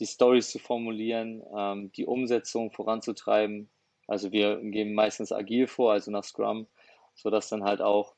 die 0.01 0.07
Stories 0.07 0.51
zu 0.51 0.59
formulieren, 0.59 1.43
ähm, 1.57 1.93
die 1.93 2.07
Umsetzung 2.07 2.71
voranzutreiben. 2.71 3.71
Also 4.07 4.33
wir 4.33 4.61
geben 4.61 4.95
meistens 4.95 5.33
agil 5.33 5.67
vor, 5.67 5.93
also 5.93 6.11
nach 6.11 6.25
Scrum, 6.25 6.67
sodass 7.15 7.49
dann 7.49 7.65
halt 7.65 7.81
auch 7.81 8.15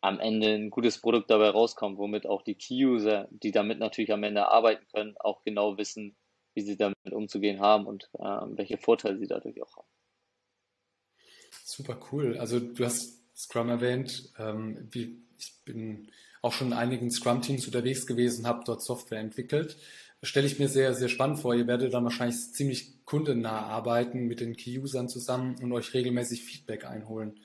am 0.00 0.18
Ende 0.18 0.54
ein 0.54 0.70
gutes 0.70 0.98
Produkt 0.98 1.30
dabei 1.30 1.50
rauskommt, 1.50 1.98
womit 1.98 2.26
auch 2.26 2.42
die 2.42 2.54
Key-User, 2.54 3.28
die 3.30 3.52
damit 3.52 3.78
natürlich 3.78 4.12
am 4.12 4.22
Ende 4.22 4.48
arbeiten 4.48 4.86
können, 4.92 5.16
auch 5.18 5.42
genau 5.42 5.76
wissen, 5.76 6.16
wie 6.54 6.62
sie 6.62 6.76
damit 6.76 6.96
umzugehen 7.10 7.60
haben 7.60 7.86
und 7.86 8.08
äh, 8.14 8.24
welche 8.56 8.78
Vorteile 8.78 9.18
sie 9.18 9.26
dadurch 9.26 9.62
auch 9.62 9.76
haben. 9.76 9.88
Super 11.64 12.00
cool. 12.10 12.38
Also 12.38 12.60
du 12.60 12.84
hast 12.84 13.20
Scrum 13.36 13.68
erwähnt. 13.68 14.32
Ähm, 14.38 14.88
wie, 14.90 15.22
ich 15.38 15.54
bin 15.64 16.10
auch 16.42 16.52
schon 16.52 16.68
in 16.68 16.72
einigen 16.72 17.10
Scrum-Teams 17.10 17.66
unterwegs 17.66 18.06
gewesen, 18.06 18.46
habe 18.46 18.62
dort 18.64 18.82
Software 18.82 19.20
entwickelt. 19.20 19.76
Stelle 20.22 20.46
ich 20.46 20.58
mir 20.58 20.68
sehr, 20.68 20.94
sehr 20.94 21.08
spannend 21.08 21.40
vor. 21.40 21.54
Ihr 21.54 21.66
werdet 21.66 21.94
dann 21.94 22.04
wahrscheinlich 22.04 22.52
ziemlich 22.52 23.04
kundennah 23.04 23.62
arbeiten 23.62 24.26
mit 24.26 24.40
den 24.40 24.54
Key-Usern 24.54 25.08
zusammen 25.08 25.56
und 25.62 25.72
euch 25.72 25.94
regelmäßig 25.94 26.44
Feedback 26.44 26.84
einholen. 26.84 27.40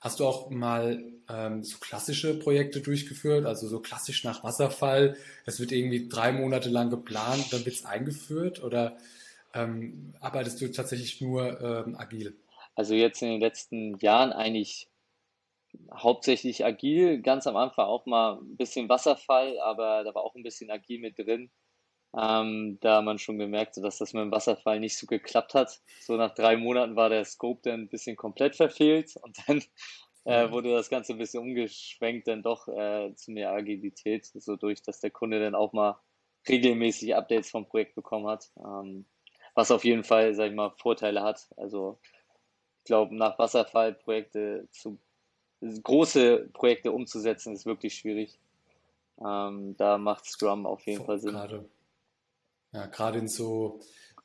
Hast 0.00 0.20
du 0.20 0.26
auch 0.26 0.50
mal 0.50 1.02
ähm, 1.28 1.62
so 1.62 1.78
klassische 1.78 2.38
Projekte 2.38 2.80
durchgeführt, 2.80 3.46
also 3.46 3.68
so 3.68 3.80
klassisch 3.80 4.24
nach 4.24 4.44
Wasserfall? 4.44 5.16
Es 5.46 5.60
wird 5.60 5.72
irgendwie 5.72 6.08
drei 6.08 6.32
Monate 6.32 6.68
lang 6.68 6.90
geplant, 6.90 7.52
dann 7.52 7.64
wird 7.64 7.76
es 7.76 7.84
eingeführt 7.84 8.62
oder 8.62 8.96
ähm, 9.54 10.14
arbeitest 10.20 10.60
du 10.60 10.70
tatsächlich 10.70 11.20
nur 11.20 11.60
ähm, 11.60 11.96
agil? 11.96 12.36
Also 12.74 12.94
jetzt 12.94 13.22
in 13.22 13.30
den 13.30 13.40
letzten 13.40 13.98
Jahren 13.98 14.32
eigentlich 14.32 14.88
hauptsächlich 15.92 16.64
agil, 16.64 17.22
ganz 17.22 17.46
am 17.46 17.56
Anfang 17.56 17.86
auch 17.86 18.06
mal 18.06 18.38
ein 18.40 18.56
bisschen 18.56 18.88
Wasserfall, 18.88 19.58
aber 19.60 20.04
da 20.04 20.14
war 20.14 20.22
auch 20.22 20.34
ein 20.34 20.42
bisschen 20.42 20.70
agil 20.70 21.00
mit 21.00 21.18
drin. 21.18 21.50
Ähm, 22.16 22.78
da 22.80 23.02
man 23.02 23.18
schon 23.18 23.38
gemerkt, 23.38 23.76
dass 23.78 23.98
das 23.98 24.12
mit 24.12 24.22
dem 24.22 24.30
Wasserfall 24.30 24.78
nicht 24.78 24.96
so 24.96 25.06
geklappt 25.06 25.54
hat. 25.54 25.80
So 26.00 26.16
nach 26.16 26.34
drei 26.34 26.56
Monaten 26.56 26.94
war 26.94 27.08
der 27.08 27.24
Scope 27.24 27.62
dann 27.64 27.80
ein 27.80 27.88
bisschen 27.88 28.16
komplett 28.16 28.54
verfehlt 28.54 29.16
und 29.22 29.36
dann 29.46 29.62
äh, 30.24 30.46
mhm. 30.46 30.52
wurde 30.52 30.72
das 30.72 30.88
Ganze 30.88 31.12
ein 31.12 31.18
bisschen 31.18 31.42
umgeschwenkt, 31.42 32.28
dann 32.28 32.42
doch 32.42 32.68
äh, 32.68 33.14
zu 33.14 33.32
mehr 33.32 33.52
Agilität, 33.52 34.26
so 34.26 34.56
durch, 34.56 34.82
dass 34.82 35.00
der 35.00 35.10
Kunde 35.10 35.40
dann 35.40 35.54
auch 35.54 35.72
mal 35.72 35.98
regelmäßig 36.48 37.14
Updates 37.16 37.50
vom 37.50 37.66
Projekt 37.66 37.94
bekommen 37.94 38.28
hat. 38.28 38.50
Ähm, 38.58 39.06
was 39.54 39.70
auf 39.70 39.84
jeden 39.84 40.04
Fall, 40.04 40.34
sag 40.34 40.50
ich 40.50 40.54
mal, 40.54 40.70
Vorteile 40.70 41.22
hat. 41.22 41.48
Also 41.56 41.98
ich 42.78 42.84
glaube, 42.84 43.14
nach 43.14 43.38
Wasserfall 43.38 43.94
Projekte 43.94 44.68
zu 44.70 44.98
große 45.60 46.50
Projekte 46.52 46.92
umzusetzen, 46.92 47.54
ist 47.54 47.66
wirklich 47.66 47.94
schwierig. 47.94 48.38
Ähm, 49.24 49.76
da 49.76 49.96
macht 49.98 50.26
Scrum 50.26 50.66
auf 50.66 50.84
jeden 50.86 51.04
Fall 51.04 51.18
Sinn. 51.18 51.32
Gerade. 51.32 51.64
Ja, 52.74 52.86
gerade 52.86 53.20
in 53.20 53.28
so 53.28 53.80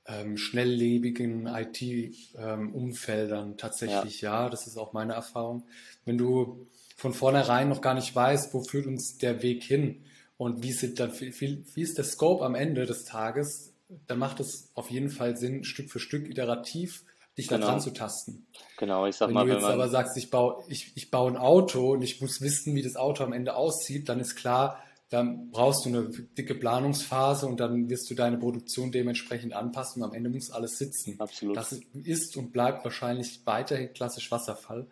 ähm, 0.08 0.36
schnelllebigen 0.36 1.46
IT-Umfeldern 1.46 3.52
ähm, 3.52 3.58
tatsächlich 3.58 4.22
ja. 4.22 4.44
ja, 4.44 4.50
das 4.50 4.66
ist 4.66 4.78
auch 4.78 4.92
meine 4.92 5.14
Erfahrung. 5.14 5.68
Wenn 6.04 6.18
du 6.18 6.66
von 6.98 7.14
vornherein 7.14 7.70
noch 7.70 7.82
gar 7.82 7.94
nicht 7.94 8.14
weißt, 8.14 8.54
wo 8.54 8.64
führt 8.64 8.88
uns 8.88 9.20
der 9.20 9.44
Weg 9.44 9.64
hin 9.64 10.04
und 10.38 10.64
wie, 10.64 10.72
sind 10.72 11.00
dann, 11.00 11.12
wie, 11.20 11.64
wie 11.74 11.82
ist 11.82 11.98
der 11.98 12.06
Scope 12.06 12.44
am 12.44 12.56
Ende 12.56 12.88
des 12.88 13.06
Tages, 13.06 13.74
dann 14.08 14.18
macht 14.18 14.40
es 14.40 14.72
auf 14.74 14.90
jeden 14.90 15.10
Fall 15.10 15.38
Sinn, 15.38 15.64
Stück 15.64 15.92
für 15.92 16.00
Stück 16.00 16.28
iterativ 16.28 17.04
dich 17.38 17.48
genau. 17.48 17.62
da 17.62 17.74
dran 17.74 17.82
zu 17.82 17.92
tasten. 17.92 18.48
Genau, 18.78 19.06
ich 19.06 19.16
sag 19.16 19.28
wenn 19.28 19.36
mal, 19.36 19.46
du 19.46 19.54
jetzt 19.54 19.64
wenn 19.64 19.72
aber 19.72 19.90
sagst, 19.90 20.18
ich 20.18 20.30
baue, 20.30 20.64
ich, 20.68 20.92
ich 20.96 21.12
baue 21.12 21.32
ein 21.32 21.38
Auto 21.38 21.94
und 21.94 22.02
ich 22.02 22.20
muss 22.20 22.42
wissen, 22.42 22.76
wie 22.76 22.82
das 22.82 22.96
Auto 22.96 23.24
am 23.24 23.32
Ende 23.32 23.56
aussieht, 23.56 24.10
dann 24.10 24.20
ist 24.20 24.36
klar, 24.36 24.84
dann 25.10 25.50
brauchst 25.50 25.86
du 25.86 25.90
eine 25.90 26.10
dicke 26.38 26.54
Planungsphase 26.54 27.48
und 27.48 27.60
dann 27.60 27.90
wirst 27.90 28.10
du 28.12 28.16
deine 28.16 28.38
Produktion 28.38 28.92
dementsprechend 28.92 29.54
anpassen 29.54 30.04
und 30.04 30.10
am 30.10 30.16
Ende 30.16 30.30
muss 30.30 30.52
alles 30.52 30.78
sitzen. 30.78 31.20
Absolut. 31.20 31.58
Das 31.58 31.76
ist 32.04 32.38
und 32.38 32.54
bleibt 32.54 32.84
wahrscheinlich 32.84 33.42
weiterhin 33.46 33.92
klassisch 33.94 34.32
Wasserfall. 34.32 34.88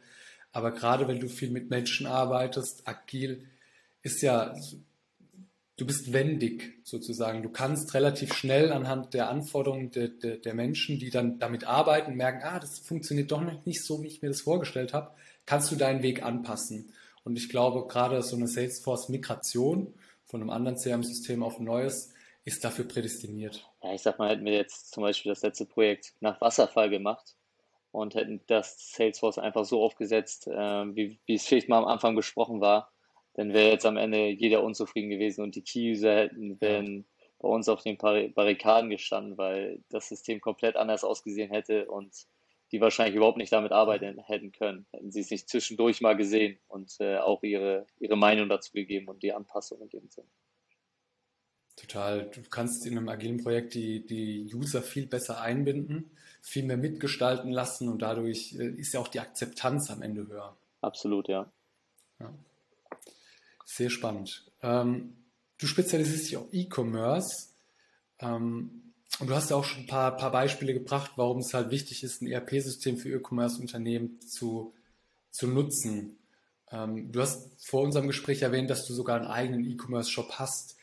Aber 0.52 0.72
gerade 0.72 1.08
wenn 1.08 1.20
du 1.20 1.30
viel 1.30 1.52
mit 1.52 1.70
Menschen 1.70 2.08
arbeitest, 2.08 2.88
agil 2.88 3.46
ist 4.02 4.24
ja, 4.24 4.56
du 5.76 5.86
bist 5.86 6.12
wendig 6.12 6.80
sozusagen. 6.84 7.44
Du 7.44 7.50
kannst 7.50 7.94
relativ 7.94 8.34
schnell 8.34 8.72
anhand 8.72 9.14
der 9.14 9.30
Anforderungen 9.30 9.92
der, 9.92 10.08
der, 10.08 10.38
der 10.38 10.56
Menschen, 10.56 10.98
die 10.98 11.12
dann 11.12 11.38
damit 11.38 11.66
arbeiten, 11.66 12.16
merken, 12.16 12.42
ah, 12.44 12.60
das 12.60 12.80
funktioniert 12.80 13.32
doch 13.32 13.42
noch 13.42 13.68
nicht 13.68 13.86
so, 13.86 14.02
wie 14.02 14.08
ich 14.08 14.24
mir 14.24 14.30
das 14.30 14.42
vorgestellt 14.42 14.94
habe, 14.94 15.12
kannst 15.46 15.72
du 15.72 15.76
deinen 15.76 16.02
Weg 16.02 16.24
anpassen. 16.24 16.90
Und 17.24 17.38
ich 17.38 17.50
glaube, 17.50 17.88
gerade 17.88 18.24
so 18.24 18.36
eine 18.36 18.48
Salesforce-Migration 18.48 19.94
von 20.28 20.42
einem 20.42 20.50
anderen 20.50 20.78
CRM-System 20.78 21.42
auf 21.42 21.60
ein 21.60 21.66
neues, 21.66 22.14
ist 22.46 22.64
dafür 22.64 22.88
prädestiniert. 22.88 23.70
Ja, 23.84 23.94
ich 23.94 24.02
sag 24.02 24.20
mal, 24.20 24.30
hätten 24.30 24.46
wir 24.46 24.54
jetzt 24.54 24.92
zum 24.92 25.04
Beispiel 25.04 25.32
das 25.32 25.42
letzte 25.42 25.66
Projekt 25.66 26.14
nach 26.22 26.40
Wasserfall 26.40 26.90
gemacht 26.90 27.36
und 27.92 28.16
hätten 28.16 28.42
das 28.48 28.94
Salesforce 28.94 29.38
einfach 29.40 29.66
so 29.66 29.84
aufgesetzt, 29.84 30.48
äh, 30.48 30.96
wie, 30.96 31.20
wie 31.26 31.34
es 31.34 31.46
vielleicht 31.46 31.70
mal 31.70 31.80
am 31.80 31.86
Anfang 31.86 32.16
besprochen 32.16 32.62
war, 32.62 32.92
dann 33.34 33.54
wäre 33.54 33.72
jetzt 33.72 33.86
am 33.86 33.98
Ende 33.98 34.30
jeder 34.30 34.64
unzufrieden 34.64 35.10
gewesen 35.10 35.42
und 35.42 35.56
die 35.56 35.62
Key-User 35.62 36.16
hätten 36.16 36.60
wären 36.62 37.06
bei 37.40 37.48
uns 37.50 37.70
auf 37.70 37.84
den 37.84 37.98
Barrikaden 37.98 38.90
gestanden, 38.90 39.38
weil 39.38 39.84
das 39.90 40.10
System 40.10 40.42
komplett 40.42 40.76
anders 40.76 41.04
ausgesehen 41.04 41.52
hätte 41.52 41.86
und 41.90 42.12
die 42.72 42.82
wahrscheinlich 42.82 43.16
überhaupt 43.16 43.38
nicht 43.38 43.52
damit 43.52 43.72
arbeiten 43.72 44.20
hätten 44.20 44.52
können. 44.52 44.86
Hätten 44.92 45.12
sie 45.12 45.22
es 45.22 45.32
nicht 45.32 45.50
zwischendurch 45.50 46.02
mal 46.02 46.16
gesehen 46.16 46.60
und 46.68 46.96
äh, 47.00 47.18
auch 47.18 47.44
ihre, 47.44 47.88
ihre 48.00 48.18
Meinung 48.18 48.50
dazu 48.50 48.72
gegeben 48.74 49.08
und 49.08 49.24
die 49.24 49.34
Anpassung 49.34 49.82
in 49.82 49.90
dem 49.90 50.10
Sinn. 50.10 50.26
Total. 51.78 52.30
Du 52.34 52.42
kannst 52.50 52.86
in 52.86 52.98
einem 52.98 53.08
agilen 53.08 53.38
Projekt 53.38 53.76
die, 53.76 54.06
die 54.06 54.52
User 54.54 54.82
viel 54.82 55.06
besser 55.06 55.40
einbinden, 55.40 56.10
viel 56.42 56.64
mehr 56.64 56.78
mitgestalten 56.78 57.52
lassen 57.52 57.88
und 57.88 58.02
dadurch 58.02 58.56
äh, 58.58 58.68
ist 58.68 58.94
ja 58.94 59.00
auch 59.00 59.08
die 59.08 59.20
Akzeptanz 59.20 59.90
am 59.92 60.02
Ende 60.02 60.28
höher. 60.28 60.58
Absolut, 60.82 61.28
ja. 61.28 61.52
ja. 62.20 62.34
Sehr 63.64 63.90
spannend. 63.90 64.52
Ähm, 64.62 65.16
du 65.60 65.68
spezialisierst 65.68 66.30
dich 66.30 66.38
auf 66.38 66.48
E-Commerce. 66.52 67.50
Ähm, 68.20 68.87
und 69.20 69.30
du 69.30 69.36
hast 69.36 69.50
ja 69.50 69.56
auch 69.56 69.64
schon 69.64 69.84
ein 69.84 69.88
paar, 69.88 70.16
paar 70.16 70.32
Beispiele 70.32 70.74
gebracht, 70.74 71.12
warum 71.16 71.40
es 71.40 71.54
halt 71.54 71.72
wichtig 71.72 72.04
ist, 72.04 72.22
ein 72.22 72.28
ERP-System 72.28 72.98
für 72.98 73.10
E-Commerce-Unternehmen 73.10 74.20
zu, 74.22 74.74
zu 75.32 75.48
nutzen. 75.48 76.20
Ähm, 76.72 77.12
du 77.12 77.22
hast 77.22 77.66
vor 77.66 77.82
unserem 77.82 78.08
Gespräch 78.08 78.42
erwähnt, 78.42 78.70
dass 78.70 78.86
du 78.86 78.94
sogar 78.94 79.18
einen 79.18 79.28
eigenen 79.28 79.66
E-Commerce-Shop 79.66 80.34
hast. 80.34 80.78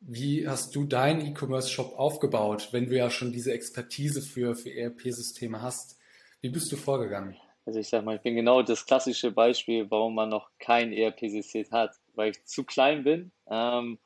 Wie 0.00 0.46
hast 0.46 0.76
du 0.76 0.84
deinen 0.84 1.26
E-Commerce-Shop 1.26 1.98
aufgebaut, 1.98 2.68
wenn 2.72 2.88
du 2.88 2.96
ja 2.96 3.10
schon 3.10 3.32
diese 3.32 3.52
Expertise 3.52 4.22
für, 4.22 4.54
für 4.54 4.70
ERP-Systeme 4.70 5.62
hast? 5.62 5.98
Wie 6.40 6.50
bist 6.50 6.70
du 6.70 6.76
vorgegangen? 6.76 7.36
Also 7.64 7.80
ich 7.80 7.88
sag 7.88 8.04
mal, 8.04 8.16
ich 8.16 8.22
bin 8.22 8.34
genau 8.34 8.62
das 8.62 8.86
klassische 8.86 9.30
Beispiel, 9.30 9.90
warum 9.90 10.14
man 10.14 10.28
noch 10.28 10.50
kein 10.58 10.92
ERP-System 10.92 11.66
hat, 11.70 11.96
weil 12.14 12.30
ich 12.30 12.44
zu 12.44 12.64
klein 12.64 13.04
bin. 13.04 13.32
Ähm, 13.50 13.98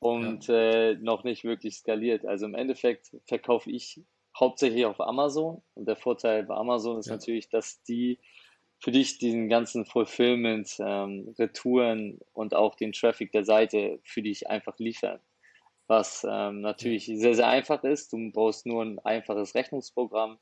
und 0.00 0.48
ja. 0.48 0.54
äh, 0.54 0.94
noch 0.96 1.24
nicht 1.24 1.44
wirklich 1.44 1.76
skaliert. 1.76 2.26
Also 2.26 2.46
im 2.46 2.54
Endeffekt 2.54 3.12
verkaufe 3.26 3.70
ich 3.70 4.02
hauptsächlich 4.38 4.86
auf 4.86 5.00
Amazon 5.00 5.62
und 5.74 5.86
der 5.86 5.96
Vorteil 5.96 6.44
bei 6.44 6.54
Amazon 6.54 6.98
ist 6.98 7.06
ja. 7.06 7.14
natürlich, 7.14 7.48
dass 7.48 7.82
die 7.84 8.18
für 8.82 8.92
dich 8.92 9.18
diesen 9.18 9.48
ganzen 9.48 9.84
Fulfillment, 9.84 10.74
ähm, 10.80 11.34
Retouren 11.38 12.18
und 12.32 12.54
auch 12.54 12.74
den 12.74 12.92
Traffic 12.92 13.30
der 13.30 13.44
Seite 13.44 14.00
für 14.04 14.22
dich 14.22 14.48
einfach 14.48 14.78
liefern. 14.78 15.20
Was 15.86 16.26
ähm, 16.28 16.62
natürlich 16.62 17.06
sehr, 17.06 17.34
sehr 17.34 17.48
einfach 17.48 17.84
ist. 17.84 18.12
Du 18.12 18.30
brauchst 18.32 18.64
nur 18.64 18.82
ein 18.82 18.98
einfaches 19.00 19.54
Rechnungsprogramm 19.54 20.38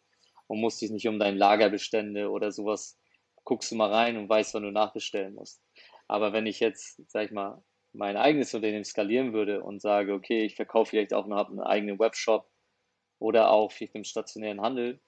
und 0.46 0.60
musst 0.60 0.80
dich 0.80 0.90
nicht 0.90 1.08
um 1.08 1.18
deine 1.18 1.36
Lagerbestände 1.36 2.30
oder 2.30 2.52
sowas, 2.52 2.96
guckst 3.42 3.72
du 3.72 3.76
mal 3.76 3.92
rein 3.92 4.16
und 4.16 4.28
weißt, 4.28 4.54
wann 4.54 4.62
du 4.62 4.70
nachbestellen 4.70 5.34
musst. 5.34 5.60
Aber 6.06 6.32
wenn 6.32 6.46
ich 6.46 6.60
jetzt, 6.60 7.02
sag 7.10 7.24
ich 7.24 7.32
mal, 7.32 7.62
mein 7.98 8.16
eigenes 8.16 8.54
Unternehmen 8.54 8.84
skalieren 8.84 9.32
würde 9.32 9.62
und 9.62 9.82
sage, 9.82 10.14
okay, 10.14 10.44
ich 10.44 10.54
verkaufe 10.54 10.90
vielleicht 10.90 11.12
auch 11.12 11.26
noch 11.26 11.48
einen 11.48 11.60
eigenen 11.60 11.98
Webshop 11.98 12.48
oder 13.18 13.50
auch 13.50 13.72
vielleicht 13.72 13.96
im 13.96 14.04
stationären 14.04 14.60
Handel, 14.60 15.00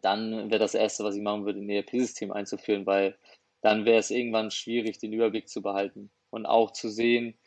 dann 0.00 0.50
wäre 0.50 0.58
das 0.58 0.74
Erste, 0.74 1.04
was 1.04 1.14
ich 1.14 1.22
machen 1.22 1.44
würde, 1.44 1.60
ein 1.60 1.68
ERP-System 1.68 2.32
einzuführen, 2.32 2.86
weil 2.86 3.18
dann 3.60 3.84
wäre 3.84 3.98
es 3.98 4.10
irgendwann 4.10 4.50
schwierig, 4.50 4.98
den 4.98 5.12
Überblick 5.12 5.48
zu 5.48 5.60
behalten 5.60 6.10
und 6.30 6.46
auch 6.46 6.70
zu 6.72 6.88
sehen, 6.88 7.38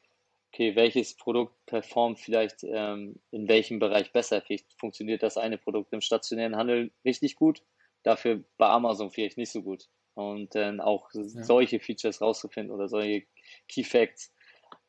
okay, 0.54 0.76
welches 0.76 1.18
Produkt 1.18 1.56
performt 1.66 2.20
vielleicht 2.20 2.64
ähm, 2.64 3.20
in 3.32 3.48
welchem 3.48 3.80
Bereich 3.80 4.12
besser. 4.12 4.42
Vielleicht 4.42 4.72
funktioniert 4.74 5.24
das 5.24 5.38
eine 5.38 5.58
Produkt 5.58 5.92
im 5.92 6.02
stationären 6.02 6.56
Handel 6.56 6.92
richtig 7.04 7.36
gut, 7.36 7.64
dafür 8.04 8.44
bei 8.58 8.68
Amazon 8.68 9.10
vielleicht 9.10 9.38
nicht 9.38 9.52
so 9.52 9.64
gut. 9.64 9.90
Und 10.14 10.54
dann 10.56 10.80
auch 10.80 11.10
ja. 11.14 11.24
solche 11.24 11.80
Features 11.80 12.22
rauszufinden 12.22 12.74
oder 12.74 12.88
solche 12.88 13.26
Key 13.68 13.84
Facts, 13.84 14.35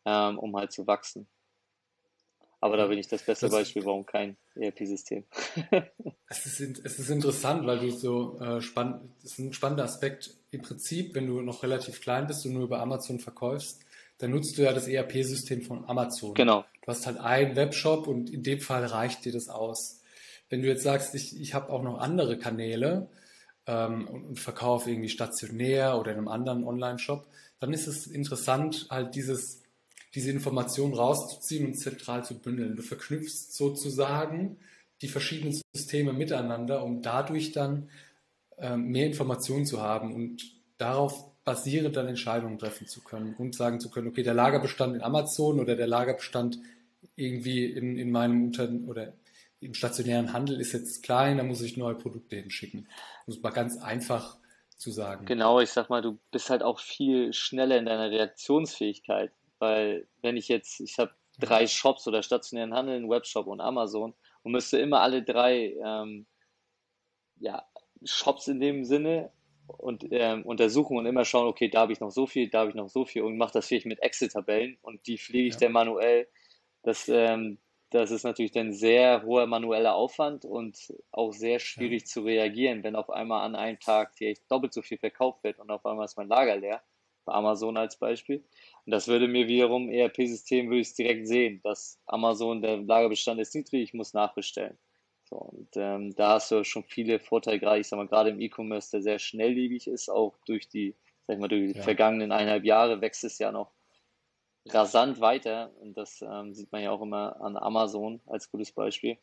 ähm, 0.06 0.38
um 0.38 0.56
halt 0.56 0.72
zu 0.72 0.86
wachsen. 0.86 1.26
Aber 2.60 2.78
da 2.78 2.86
bin 2.86 2.98
ich 2.98 3.08
das 3.08 3.22
beste 3.22 3.46
das, 3.46 3.54
Beispiel, 3.54 3.84
warum 3.84 4.06
kein 4.06 4.36
ERP-System. 4.54 5.24
es, 6.28 6.46
ist, 6.46 6.60
es 6.84 6.98
ist 6.98 7.10
interessant, 7.10 7.66
weil 7.66 7.80
du 7.80 7.90
so 7.90 8.38
äh, 8.40 8.62
spannend, 8.62 9.10
das 9.22 9.32
ist 9.32 9.38
ein 9.38 9.52
spannender 9.52 9.84
Aspekt. 9.84 10.30
Im 10.50 10.62
Prinzip, 10.62 11.14
wenn 11.14 11.26
du 11.26 11.42
noch 11.42 11.62
relativ 11.62 12.00
klein 12.00 12.26
bist 12.26 12.46
und 12.46 12.54
nur 12.54 12.64
über 12.64 12.80
Amazon 12.80 13.20
verkaufst, 13.20 13.84
dann 14.18 14.30
nutzt 14.30 14.56
du 14.56 14.62
ja 14.62 14.72
das 14.72 14.88
ERP-System 14.88 15.62
von 15.62 15.84
Amazon. 15.86 16.32
Genau. 16.32 16.64
Du 16.80 16.88
hast 16.88 17.06
halt 17.06 17.18
einen 17.18 17.56
Webshop 17.56 18.06
und 18.06 18.30
in 18.30 18.42
dem 18.42 18.60
Fall 18.60 18.86
reicht 18.86 19.24
dir 19.26 19.32
das 19.32 19.48
aus. 19.48 20.00
Wenn 20.48 20.62
du 20.62 20.68
jetzt 20.68 20.82
sagst, 20.82 21.14
ich, 21.14 21.38
ich 21.38 21.52
habe 21.52 21.70
auch 21.70 21.82
noch 21.82 21.98
andere 21.98 22.38
Kanäle 22.38 23.10
ähm, 23.66 24.08
und, 24.08 24.24
und 24.24 24.40
verkaufe 24.40 24.90
irgendwie 24.90 25.10
stationär 25.10 25.98
oder 25.98 26.12
in 26.12 26.18
einem 26.18 26.28
anderen 26.28 26.64
Online-Shop, 26.64 27.26
dann 27.60 27.72
ist 27.74 27.86
es 27.86 28.06
interessant, 28.06 28.86
halt 28.88 29.14
dieses, 29.14 29.62
diese 30.16 30.30
Information 30.30 30.94
rauszuziehen 30.94 31.66
und 31.66 31.74
zentral 31.74 32.24
zu 32.24 32.38
bündeln. 32.38 32.74
Du 32.74 32.82
verknüpfst 32.82 33.52
sozusagen 33.52 34.56
die 35.02 35.08
verschiedenen 35.08 35.60
Systeme 35.74 36.14
miteinander, 36.14 36.82
um 36.82 37.02
dadurch 37.02 37.52
dann 37.52 37.90
ähm, 38.56 38.86
mehr 38.88 39.06
Informationen 39.06 39.66
zu 39.66 39.82
haben 39.82 40.14
und 40.14 40.42
darauf 40.78 41.36
basierend 41.44 41.94
dann 41.96 42.08
Entscheidungen 42.08 42.58
treffen 42.58 42.86
zu 42.86 43.02
können 43.02 43.34
und 43.34 43.54
sagen 43.54 43.78
zu 43.78 43.90
können, 43.90 44.08
okay, 44.08 44.22
der 44.22 44.34
Lagerbestand 44.34 44.96
in 44.96 45.02
Amazon 45.02 45.60
oder 45.60 45.76
der 45.76 45.86
Lagerbestand 45.86 46.58
irgendwie 47.14 47.66
in, 47.66 47.98
in 47.98 48.10
meinem 48.10 48.46
Unternehmen 48.46 48.88
oder 48.88 49.12
im 49.60 49.74
stationären 49.74 50.32
Handel 50.32 50.60
ist 50.60 50.72
jetzt 50.72 51.02
klein, 51.02 51.36
da 51.36 51.44
muss 51.44 51.60
ich 51.60 51.76
neue 51.76 51.94
Produkte 51.94 52.36
hinschicken. 52.36 52.88
Das 53.26 53.36
ist 53.36 53.42
mal 53.42 53.50
ganz 53.50 53.76
einfach 53.78 54.38
zu 54.78 54.90
sagen. 54.90 55.26
Genau, 55.26 55.60
ich 55.60 55.70
sag 55.70 55.90
mal, 55.90 56.00
du 56.02 56.18
bist 56.30 56.48
halt 56.48 56.62
auch 56.62 56.80
viel 56.80 57.32
schneller 57.34 57.76
in 57.76 57.86
deiner 57.86 58.10
Reaktionsfähigkeit, 58.10 59.30
weil 59.58 60.06
wenn 60.22 60.36
ich 60.36 60.48
jetzt, 60.48 60.80
ich 60.80 60.98
habe 60.98 61.12
drei 61.38 61.66
Shops 61.66 62.06
oder 62.08 62.22
stationären 62.22 62.74
Handel, 62.74 62.96
einen 62.96 63.10
Webshop 63.10 63.46
und 63.46 63.60
Amazon 63.60 64.14
und 64.42 64.52
müsste 64.52 64.78
immer 64.78 65.00
alle 65.00 65.22
drei 65.22 65.74
ähm, 65.84 66.26
ja, 67.38 67.66
Shops 68.04 68.48
in 68.48 68.60
dem 68.60 68.84
Sinne 68.84 69.30
und 69.66 70.06
ähm, 70.10 70.44
untersuchen 70.44 70.96
und 70.96 71.06
immer 71.06 71.24
schauen, 71.24 71.48
okay, 71.48 71.68
da 71.68 71.80
habe 71.80 71.92
ich 71.92 72.00
noch 72.00 72.10
so 72.10 72.26
viel, 72.26 72.48
da 72.48 72.60
habe 72.60 72.70
ich 72.70 72.76
noch 72.76 72.88
so 72.88 73.04
viel 73.04 73.22
und 73.22 73.36
mache 73.36 73.52
das 73.54 73.66
vielleicht 73.66 73.86
mit 73.86 74.02
Excel-Tabellen 74.02 74.78
und 74.82 75.06
die 75.06 75.18
pflege 75.18 75.48
ich 75.48 75.54
ja. 75.54 75.60
dann 75.60 75.72
manuell. 75.72 76.28
Das, 76.82 77.08
ähm, 77.08 77.58
das 77.90 78.10
ist 78.10 78.24
natürlich 78.24 78.52
dann 78.52 78.72
sehr 78.72 79.22
hoher 79.24 79.46
manueller 79.46 79.94
Aufwand 79.94 80.44
und 80.44 80.92
auch 81.10 81.32
sehr 81.32 81.58
schwierig 81.58 82.02
ja. 82.02 82.06
zu 82.06 82.20
reagieren, 82.22 82.84
wenn 82.84 82.96
auf 82.96 83.10
einmal 83.10 83.44
an 83.44 83.56
einem 83.56 83.80
Tag 83.80 84.14
vielleicht 84.14 84.50
doppelt 84.50 84.72
so 84.72 84.82
viel 84.82 84.98
verkauft 84.98 85.42
wird 85.44 85.58
und 85.58 85.70
auf 85.70 85.84
einmal 85.84 86.04
ist 86.04 86.16
mein 86.16 86.28
Lager 86.28 86.56
leer, 86.56 86.82
bei 87.26 87.34
Amazon 87.34 87.76
als 87.76 87.98
Beispiel. 87.98 88.42
Und 88.86 88.92
das 88.92 89.08
würde 89.08 89.28
mir 89.28 89.48
wiederum 89.48 89.90
ERP-System 89.90 90.68
würde 90.68 90.80
ich 90.80 90.88
es 90.88 90.94
direkt 90.94 91.28
sehen, 91.28 91.60
dass 91.62 92.00
Amazon, 92.06 92.62
der 92.62 92.78
Lagerbestand 92.78 93.40
ist 93.40 93.54
niedrig, 93.54 93.82
ich 93.82 93.94
muss 93.94 94.14
nachbestellen. 94.14 94.78
So, 95.28 95.36
und 95.36 95.68
ähm, 95.76 96.14
da 96.14 96.34
hast 96.34 96.52
du 96.52 96.64
schon 96.64 96.84
viele 96.84 97.18
Vorteile, 97.18 97.58
gerade 97.58 97.80
ich 97.80 97.88
sag 97.88 97.96
mal, 97.96 98.06
gerade 98.06 98.30
im 98.30 98.40
E-Commerce, 98.40 98.90
der 98.92 99.02
sehr 99.02 99.18
schnelllebig 99.18 99.88
ist, 99.88 100.08
auch 100.08 100.38
durch 100.46 100.68
die, 100.68 100.94
sag 101.26 101.34
ich 101.34 101.40
mal, 101.40 101.48
durch 101.48 101.72
die 101.72 101.78
ja. 101.78 101.82
vergangenen 101.82 102.30
eineinhalb 102.30 102.64
Jahre 102.64 103.00
wächst 103.00 103.24
es 103.24 103.38
ja 103.38 103.50
noch 103.50 103.72
rasant 104.66 105.20
weiter. 105.20 105.72
Und 105.80 105.96
das 105.96 106.22
ähm, 106.22 106.54
sieht 106.54 106.70
man 106.70 106.82
ja 106.82 106.92
auch 106.92 107.02
immer 107.02 107.40
an 107.40 107.56
Amazon 107.56 108.20
als 108.26 108.50
gutes 108.50 108.70
Beispiel. 108.70 109.18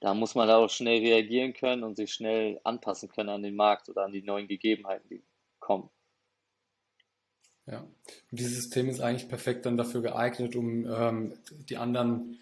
Da 0.00 0.14
muss 0.14 0.34
man 0.34 0.48
da 0.48 0.58
auch 0.58 0.68
schnell 0.68 1.00
reagieren 1.00 1.52
können 1.52 1.82
und 1.84 1.96
sich 1.96 2.12
schnell 2.12 2.60
anpassen 2.64 3.08
können 3.08 3.30
an 3.30 3.42
den 3.42 3.56
Markt 3.56 3.88
oder 3.88 4.04
an 4.04 4.12
die 4.12 4.22
neuen 4.22 4.48
Gegebenheiten, 4.48 5.08
die 5.08 5.22
kommen. 5.60 5.88
Ja, 7.66 7.80
und 7.80 8.40
dieses 8.40 8.56
System 8.56 8.88
ist 8.88 9.00
eigentlich 9.00 9.28
perfekt 9.28 9.64
dann 9.64 9.76
dafür 9.76 10.02
geeignet, 10.02 10.54
um 10.54 10.86
ähm, 10.86 11.34
die 11.68 11.78
anderen 11.78 12.38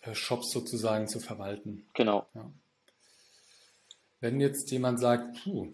äh, 0.00 0.14
Shops 0.14 0.50
sozusagen 0.50 1.06
zu 1.06 1.20
verwalten. 1.20 1.86
Genau. 1.94 2.26
Ja. 2.34 2.50
Wenn 4.20 4.40
jetzt 4.40 4.70
jemand 4.70 4.98
sagt, 4.98 5.42
puh, 5.42 5.72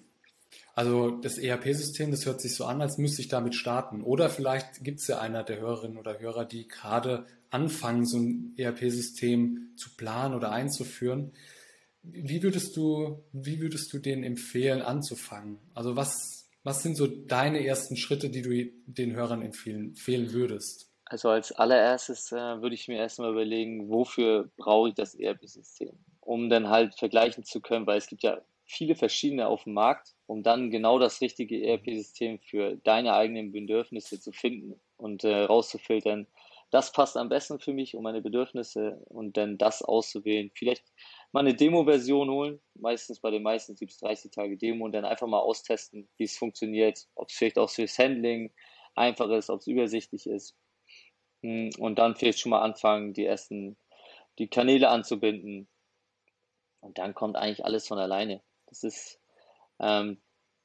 also 0.74 1.10
das 1.10 1.38
ERP-System, 1.38 2.10
das 2.10 2.26
hört 2.26 2.40
sich 2.40 2.54
so 2.54 2.64
an, 2.64 2.80
als 2.80 2.98
müsste 2.98 3.22
ich 3.22 3.28
damit 3.28 3.54
starten. 3.54 4.02
Oder 4.02 4.30
vielleicht 4.30 4.82
gibt 4.84 5.00
es 5.00 5.06
ja 5.06 5.20
einer 5.20 5.44
der 5.44 5.60
Hörerinnen 5.60 5.98
oder 5.98 6.18
Hörer, 6.18 6.44
die 6.44 6.68
gerade 6.68 7.26
anfangen, 7.50 8.06
so 8.06 8.18
ein 8.18 8.54
ERP-System 8.56 9.72
zu 9.76 9.90
planen 9.96 10.34
oder 10.34 10.52
einzuführen. 10.52 11.32
Wie 12.02 12.42
würdest 12.42 12.76
du, 12.76 13.22
wie 13.32 13.60
würdest 13.60 13.92
du 13.92 13.98
denen 13.98 14.24
empfehlen, 14.24 14.80
anzufangen? 14.80 15.58
Also 15.74 15.96
was, 15.96 16.39
was 16.62 16.82
sind 16.82 16.96
so 16.96 17.06
deine 17.06 17.64
ersten 17.64 17.96
Schritte, 17.96 18.30
die 18.30 18.42
du 18.42 18.70
den 18.86 19.14
Hörern 19.14 19.42
empfehlen, 19.42 19.88
empfehlen 19.90 20.32
würdest? 20.32 20.90
Also 21.04 21.28
als 21.28 21.50
allererstes 21.52 22.30
äh, 22.30 22.62
würde 22.62 22.74
ich 22.74 22.86
mir 22.86 22.98
erstmal 22.98 23.32
überlegen, 23.32 23.88
wofür 23.88 24.48
brauche 24.56 24.90
ich 24.90 24.94
das 24.94 25.14
ERP-System, 25.14 25.90
um 26.20 26.48
dann 26.48 26.68
halt 26.68 26.94
vergleichen 26.94 27.44
zu 27.44 27.60
können, 27.60 27.86
weil 27.86 27.98
es 27.98 28.06
gibt 28.06 28.22
ja 28.22 28.40
viele 28.64 28.94
verschiedene 28.94 29.48
auf 29.48 29.64
dem 29.64 29.74
Markt, 29.74 30.14
um 30.26 30.44
dann 30.44 30.70
genau 30.70 31.00
das 31.00 31.20
richtige 31.20 31.60
ERP-System 31.64 32.38
für 32.38 32.76
deine 32.84 33.14
eigenen 33.14 33.50
Bedürfnisse 33.50 34.20
zu 34.20 34.30
finden 34.30 34.78
und 34.96 35.24
äh, 35.24 35.44
rauszufiltern. 35.44 36.28
Das 36.70 36.92
passt 36.92 37.16
am 37.16 37.28
besten 37.28 37.58
für 37.58 37.72
mich, 37.72 37.96
um 37.96 38.04
meine 38.04 38.22
Bedürfnisse 38.22 39.02
und 39.06 39.36
dann 39.36 39.58
das 39.58 39.82
auszuwählen. 39.82 40.52
Vielleicht 40.54 40.84
mal 41.32 41.40
eine 41.40 41.54
Demo-Version 41.54 42.28
holen. 42.30 42.60
Meistens 42.74 43.20
bei 43.20 43.30
den 43.30 43.42
meisten 43.42 43.74
gibt 43.74 43.92
es 43.92 43.98
30 43.98 44.30
Tage 44.30 44.56
Demo 44.56 44.84
und 44.84 44.92
dann 44.92 45.04
einfach 45.04 45.26
mal 45.26 45.38
austesten, 45.38 46.08
wie 46.16 46.24
es 46.24 46.36
funktioniert, 46.36 47.06
ob 47.14 47.28
es 47.28 47.36
vielleicht 47.36 47.58
auch 47.58 47.70
fürs 47.70 47.98
Handling 47.98 48.52
einfach 48.94 49.28
ist, 49.30 49.50
ob 49.50 49.60
es 49.60 49.66
übersichtlich 49.66 50.26
ist. 50.26 50.56
Hm, 51.42 51.70
und 51.78 51.98
dann 51.98 52.16
vielleicht 52.16 52.40
schon 52.40 52.50
mal 52.50 52.62
anfangen, 52.62 53.12
die 53.12 53.24
ersten, 53.24 53.76
die 54.38 54.48
Kanäle 54.48 54.88
anzubinden. 54.88 55.68
Und 56.80 56.98
dann 56.98 57.14
kommt 57.14 57.36
eigentlich 57.36 57.64
alles 57.64 57.86
von 57.86 57.98
alleine. 57.98 58.42
Das 58.66 58.82
ist, 58.82 59.20
ähm, 59.78 60.20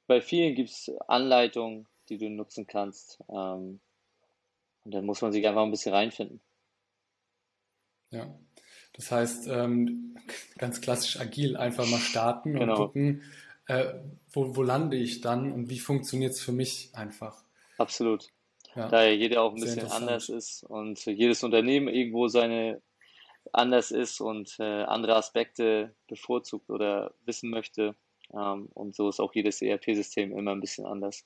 bei 0.07 0.21
vielen 0.21 0.55
gibt 0.55 0.69
es 0.69 0.91
Anleitungen, 1.07 1.87
die 2.09 2.17
du 2.17 2.29
nutzen 2.29 2.67
kannst. 2.67 3.19
Ähm, 3.29 3.79
und 4.83 4.93
dann 4.93 5.05
muss 5.05 5.21
man 5.21 5.31
sich 5.31 5.45
einfach 5.47 5.63
ein 5.63 5.71
bisschen 5.71 5.93
reinfinden. 5.93 6.41
Ja, 8.11 8.33
das 8.95 9.11
heißt, 9.11 9.47
ähm, 9.47 10.17
ganz 10.57 10.81
klassisch 10.81 11.19
agil 11.19 11.57
einfach 11.57 11.87
mal 11.87 11.99
starten 11.99 12.53
genau. 12.53 12.73
und 12.73 12.77
gucken, 12.77 13.21
äh, 13.67 13.93
wo, 14.31 14.55
wo 14.55 14.63
lande 14.63 14.97
ich 14.97 15.21
dann 15.21 15.51
und 15.51 15.69
wie 15.69 15.79
funktioniert 15.79 16.33
es 16.33 16.41
für 16.41 16.51
mich 16.51 16.89
einfach. 16.93 17.43
Absolut. 17.77 18.31
Ja. 18.75 18.89
Da 18.89 19.03
ja 19.03 19.11
jeder 19.11 19.41
auch 19.41 19.53
ein 19.53 19.59
Sehr 19.59 19.75
bisschen 19.75 19.91
anders 19.91 20.29
ist 20.29 20.63
und 20.63 21.05
jedes 21.05 21.43
Unternehmen 21.43 21.87
irgendwo 21.87 22.27
seine 22.27 22.81
anders 23.53 23.91
ist 23.91 24.21
und 24.21 24.55
äh, 24.59 24.83
andere 24.83 25.15
Aspekte 25.15 25.95
bevorzugt 26.07 26.69
oder 26.69 27.13
wissen 27.25 27.49
möchte. 27.49 27.95
Ähm, 28.33 28.67
und 28.73 28.95
so 28.95 29.07
ist 29.09 29.19
auch 29.19 29.33
jedes 29.33 29.61
ERP-System 29.61 30.37
immer 30.37 30.51
ein 30.51 30.61
bisschen 30.61 30.85
anders. 30.85 31.25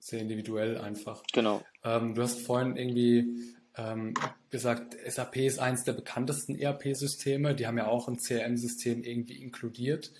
Sehr 0.00 0.20
individuell 0.20 0.78
einfach. 0.78 1.22
Genau. 1.32 1.62
Ähm, 1.84 2.14
du 2.14 2.22
hast 2.22 2.40
vorhin 2.40 2.76
irgendwie 2.76 3.56
ähm, 3.78 4.14
gesagt, 4.50 4.96
SAP 5.06 5.36
ist 5.36 5.58
eines 5.58 5.84
der 5.84 5.94
bekanntesten 5.94 6.58
ERP-Systeme. 6.58 7.54
Die 7.54 7.66
haben 7.66 7.78
ja 7.78 7.86
auch 7.86 8.08
ein 8.08 8.18
CRM-System 8.18 9.02
irgendwie 9.02 9.42
inkludiert 9.42 10.12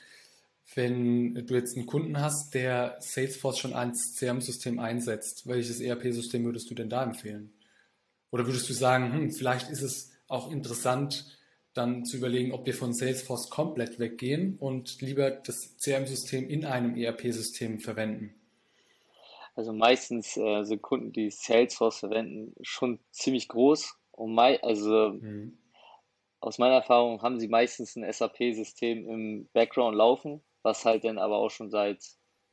wenn 0.75 1.47
du 1.47 1.55
jetzt 1.55 1.77
einen 1.77 1.87
Kunden 1.87 2.21
hast, 2.21 2.55
der 2.55 2.97
Salesforce 3.01 3.59
schon 3.59 3.73
als 3.73 4.17
CRM-System 4.17 4.79
einsetzt, 4.79 5.47
welches 5.47 5.81
ERP-System 5.81 6.45
würdest 6.45 6.71
du 6.71 6.75
denn 6.75 6.91
da 6.91 7.03
empfehlen? 7.03 7.53
Oder 8.31 8.47
würdest 8.47 8.69
du 8.69 8.75
sagen, 8.75 9.13
hm, 9.13 9.31
vielleicht 9.31 9.71
ist 9.71 9.83
es 9.83 10.13
auch 10.29 10.51
interessant, 10.51 11.39
dann 11.73 12.05
zu 12.05 12.17
überlegen, 12.17 12.53
ob 12.53 12.67
wir 12.67 12.75
von 12.75 12.93
Salesforce 12.93 13.51
komplett 13.51 13.99
weggehen 13.99 14.57
und 14.59 15.01
lieber 15.01 15.31
das 15.31 15.77
CRM-System 15.79 16.49
in 16.49 16.65
einem 16.65 16.97
ERP-System 16.97 17.81
verwenden? 17.81 18.35
Also 19.59 19.73
meistens 19.73 20.37
äh, 20.37 20.63
sind 20.63 20.83
Kunden, 20.83 21.13
die 21.13 21.31
Salesforce 21.31 21.99
verwenden, 21.99 22.55
schon 22.63 23.01
ziemlich 23.11 23.49
groß. 23.49 23.99
Und 24.13 24.35
mei 24.35 24.63
also 24.63 25.11
mhm. 25.11 25.59
aus 26.41 26.59
meiner 26.59 26.77
Erfahrung 26.77 27.23
haben 27.23 27.41
sie 27.41 27.49
meistens 27.49 27.97
ein 27.97 28.11
SAP-System 28.11 29.09
im 29.09 29.49
Background 29.53 29.97
laufen 29.97 30.43
was 30.63 30.85
halt 30.85 31.05
dann 31.05 31.19
aber 31.19 31.39
auch 31.39 31.51
schon 31.51 31.71
seit 31.71 32.03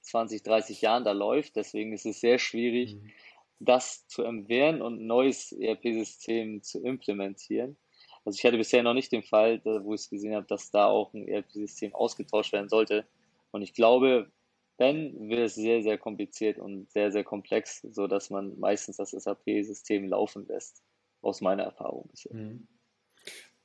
20, 0.02 0.44
30 0.44 0.82
Jahren 0.82 1.04
da 1.04 1.12
läuft. 1.12 1.56
Deswegen 1.56 1.94
ist 1.94 2.06
es 2.06 2.22
sehr 2.22 2.40
schwierig, 2.40 2.96
mhm. 2.96 3.12
das 3.60 4.08
zu 4.08 4.24
entwehren 4.24 4.82
und 4.82 5.02
ein 5.02 5.08
neues 5.08 5.52
ERP-System 5.52 6.62
zu 6.64 6.84
implementieren. 6.84 7.78
Also 8.24 8.38
ich 8.38 8.46
hatte 8.46 8.58
bisher 8.58 8.84
noch 8.84 8.94
nicht 8.94 9.12
den 9.12 9.24
Fall, 9.24 9.62
wo 9.64 9.94
ich 9.94 10.02
es 10.02 10.10
gesehen 10.10 10.34
habe, 10.34 10.48
dass 10.48 10.72
da 10.72 10.88
auch 10.88 11.14
ein 11.14 11.28
ERP-System 11.28 11.94
ausgetauscht 11.94 12.54
werden 12.54 12.70
sollte. 12.70 13.06
Und 13.52 13.62
ich 13.62 13.74
glaube, 13.74 14.32
wenn, 14.78 15.30
wird 15.30 15.40
es 15.40 15.56
sehr, 15.56 15.82
sehr 15.84 15.98
kompliziert 15.98 16.58
und 16.58 16.92
sehr, 16.92 17.12
sehr 17.12 17.24
komplex, 17.24 17.82
sodass 17.82 18.30
man 18.30 18.60
meistens 18.60 18.98
das 18.98 19.12
SAP-System 19.12 20.10
laufen 20.10 20.46
lässt, 20.48 20.84
aus 21.22 21.42
meiner 21.42 21.64
Erfahrung 21.64 22.08
bisher. 22.12 22.36
Mhm. 22.36 22.68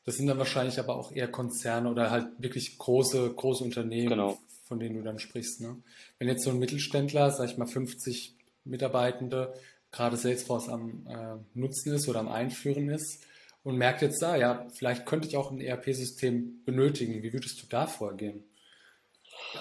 Das 0.04 0.16
sind 0.16 0.26
dann 0.26 0.38
wahrscheinlich 0.38 0.78
aber 0.78 0.96
auch 0.96 1.12
eher 1.12 1.28
Konzerne 1.28 1.90
oder 1.90 2.10
halt 2.10 2.28
wirklich 2.38 2.78
große, 2.78 3.34
große 3.34 3.62
Unternehmen, 3.62 4.08
genau. 4.08 4.38
von 4.64 4.80
denen 4.80 4.96
du 4.96 5.02
dann 5.02 5.18
sprichst. 5.18 5.60
Ne? 5.60 5.76
Wenn 6.18 6.28
jetzt 6.28 6.44
so 6.44 6.50
ein 6.50 6.58
Mittelständler, 6.58 7.30
sag 7.30 7.50
ich 7.50 7.58
mal 7.58 7.66
50 7.66 8.34
Mitarbeitende, 8.64 9.52
gerade 9.92 10.16
Salesforce 10.16 10.68
am 10.68 11.06
äh, 11.06 11.58
Nutzen 11.58 11.92
ist 11.92 12.08
oder 12.08 12.20
am 12.20 12.28
Einführen 12.28 12.88
ist 12.88 13.24
und 13.62 13.76
merkt 13.76 14.02
jetzt 14.02 14.22
da, 14.22 14.36
ja, 14.36 14.66
vielleicht 14.72 15.04
könnte 15.06 15.28
ich 15.28 15.36
auch 15.36 15.50
ein 15.50 15.60
ERP-System 15.60 16.64
benötigen. 16.64 17.22
Wie 17.22 17.32
würdest 17.32 17.62
du 17.62 17.66
da 17.66 17.86
vorgehen? 17.86 18.44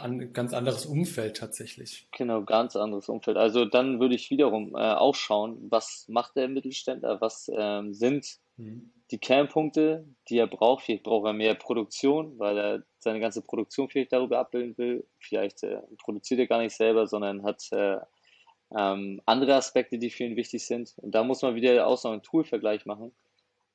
Ein 0.01 0.33
ganz 0.33 0.53
anderes 0.53 0.85
Umfeld 0.85 1.37
tatsächlich. 1.37 2.07
Genau, 2.11 2.43
ganz 2.43 2.75
anderes 2.75 3.09
Umfeld. 3.09 3.37
Also 3.37 3.65
dann 3.65 3.99
würde 3.99 4.15
ich 4.15 4.29
wiederum 4.29 4.75
äh, 4.75 4.93
auch 4.93 5.15
schauen, 5.15 5.57
was 5.69 6.05
macht 6.07 6.35
der 6.35 6.47
Mittelständler, 6.47 7.21
was 7.21 7.51
ähm, 7.53 7.93
sind 7.93 8.39
mhm. 8.57 8.91
die 9.11 9.17
Kernpunkte, 9.17 10.05
die 10.29 10.37
er 10.37 10.47
braucht. 10.47 10.85
Vielleicht 10.85 11.03
braucht 11.03 11.27
er 11.27 11.33
mehr 11.33 11.55
Produktion, 11.55 12.37
weil 12.39 12.57
er 12.57 12.83
seine 12.99 13.19
ganze 13.19 13.41
Produktion 13.41 13.89
vielleicht 13.89 14.13
darüber 14.13 14.39
abbilden 14.39 14.77
will. 14.77 15.07
Vielleicht 15.19 15.63
äh, 15.63 15.81
produziert 15.97 16.39
er 16.39 16.47
gar 16.47 16.61
nicht 16.61 16.75
selber, 16.75 17.07
sondern 17.07 17.43
hat 17.43 17.71
äh, 17.71 17.97
ähm, 18.75 19.21
andere 19.25 19.55
Aspekte, 19.55 19.97
die 19.97 20.09
für 20.09 20.23
ihn 20.23 20.35
wichtig 20.35 20.65
sind. 20.65 20.93
Und 20.97 21.11
da 21.11 21.23
muss 21.23 21.41
man 21.41 21.55
wieder 21.55 21.87
auch 21.87 21.97
so 21.97 22.09
einen 22.09 22.23
Tool-Vergleich 22.23 22.85
machen 22.85 23.11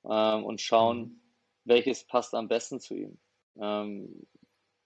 ähm, 0.09 0.45
und 0.45 0.61
schauen, 0.61 0.99
mhm. 0.99 1.21
welches 1.65 2.05
passt 2.05 2.35
am 2.35 2.49
besten 2.49 2.81
zu 2.81 2.95
ihm. 2.95 3.19
Ähm, 3.61 4.27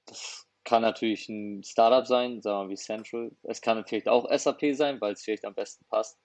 das 0.07 0.48
kann 0.69 0.83
natürlich 0.83 1.31
ein 1.31 1.65
Startup 1.65 2.07
sein, 2.07 2.43
sagen 2.43 2.69
wir 2.69 2.73
wie 2.75 2.77
Central. 2.77 3.31
Es 3.43 3.63
kann 3.63 3.79
natürlich 3.79 4.07
auch 4.07 4.31
SAP 4.31 4.75
sein, 4.75 5.01
weil 5.01 5.15
es 5.15 5.23
vielleicht 5.23 5.47
am 5.47 5.55
besten 5.55 5.87
passt. 5.87 6.21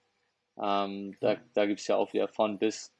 Ähm, 0.62 1.16
da 1.20 1.36
da 1.54 1.64
gibt 1.64 1.80
es 1.80 1.86
ja 1.86 1.96
auch 1.96 2.12
wieder 2.12 2.28
von 2.28 2.58
bis. 2.58 2.92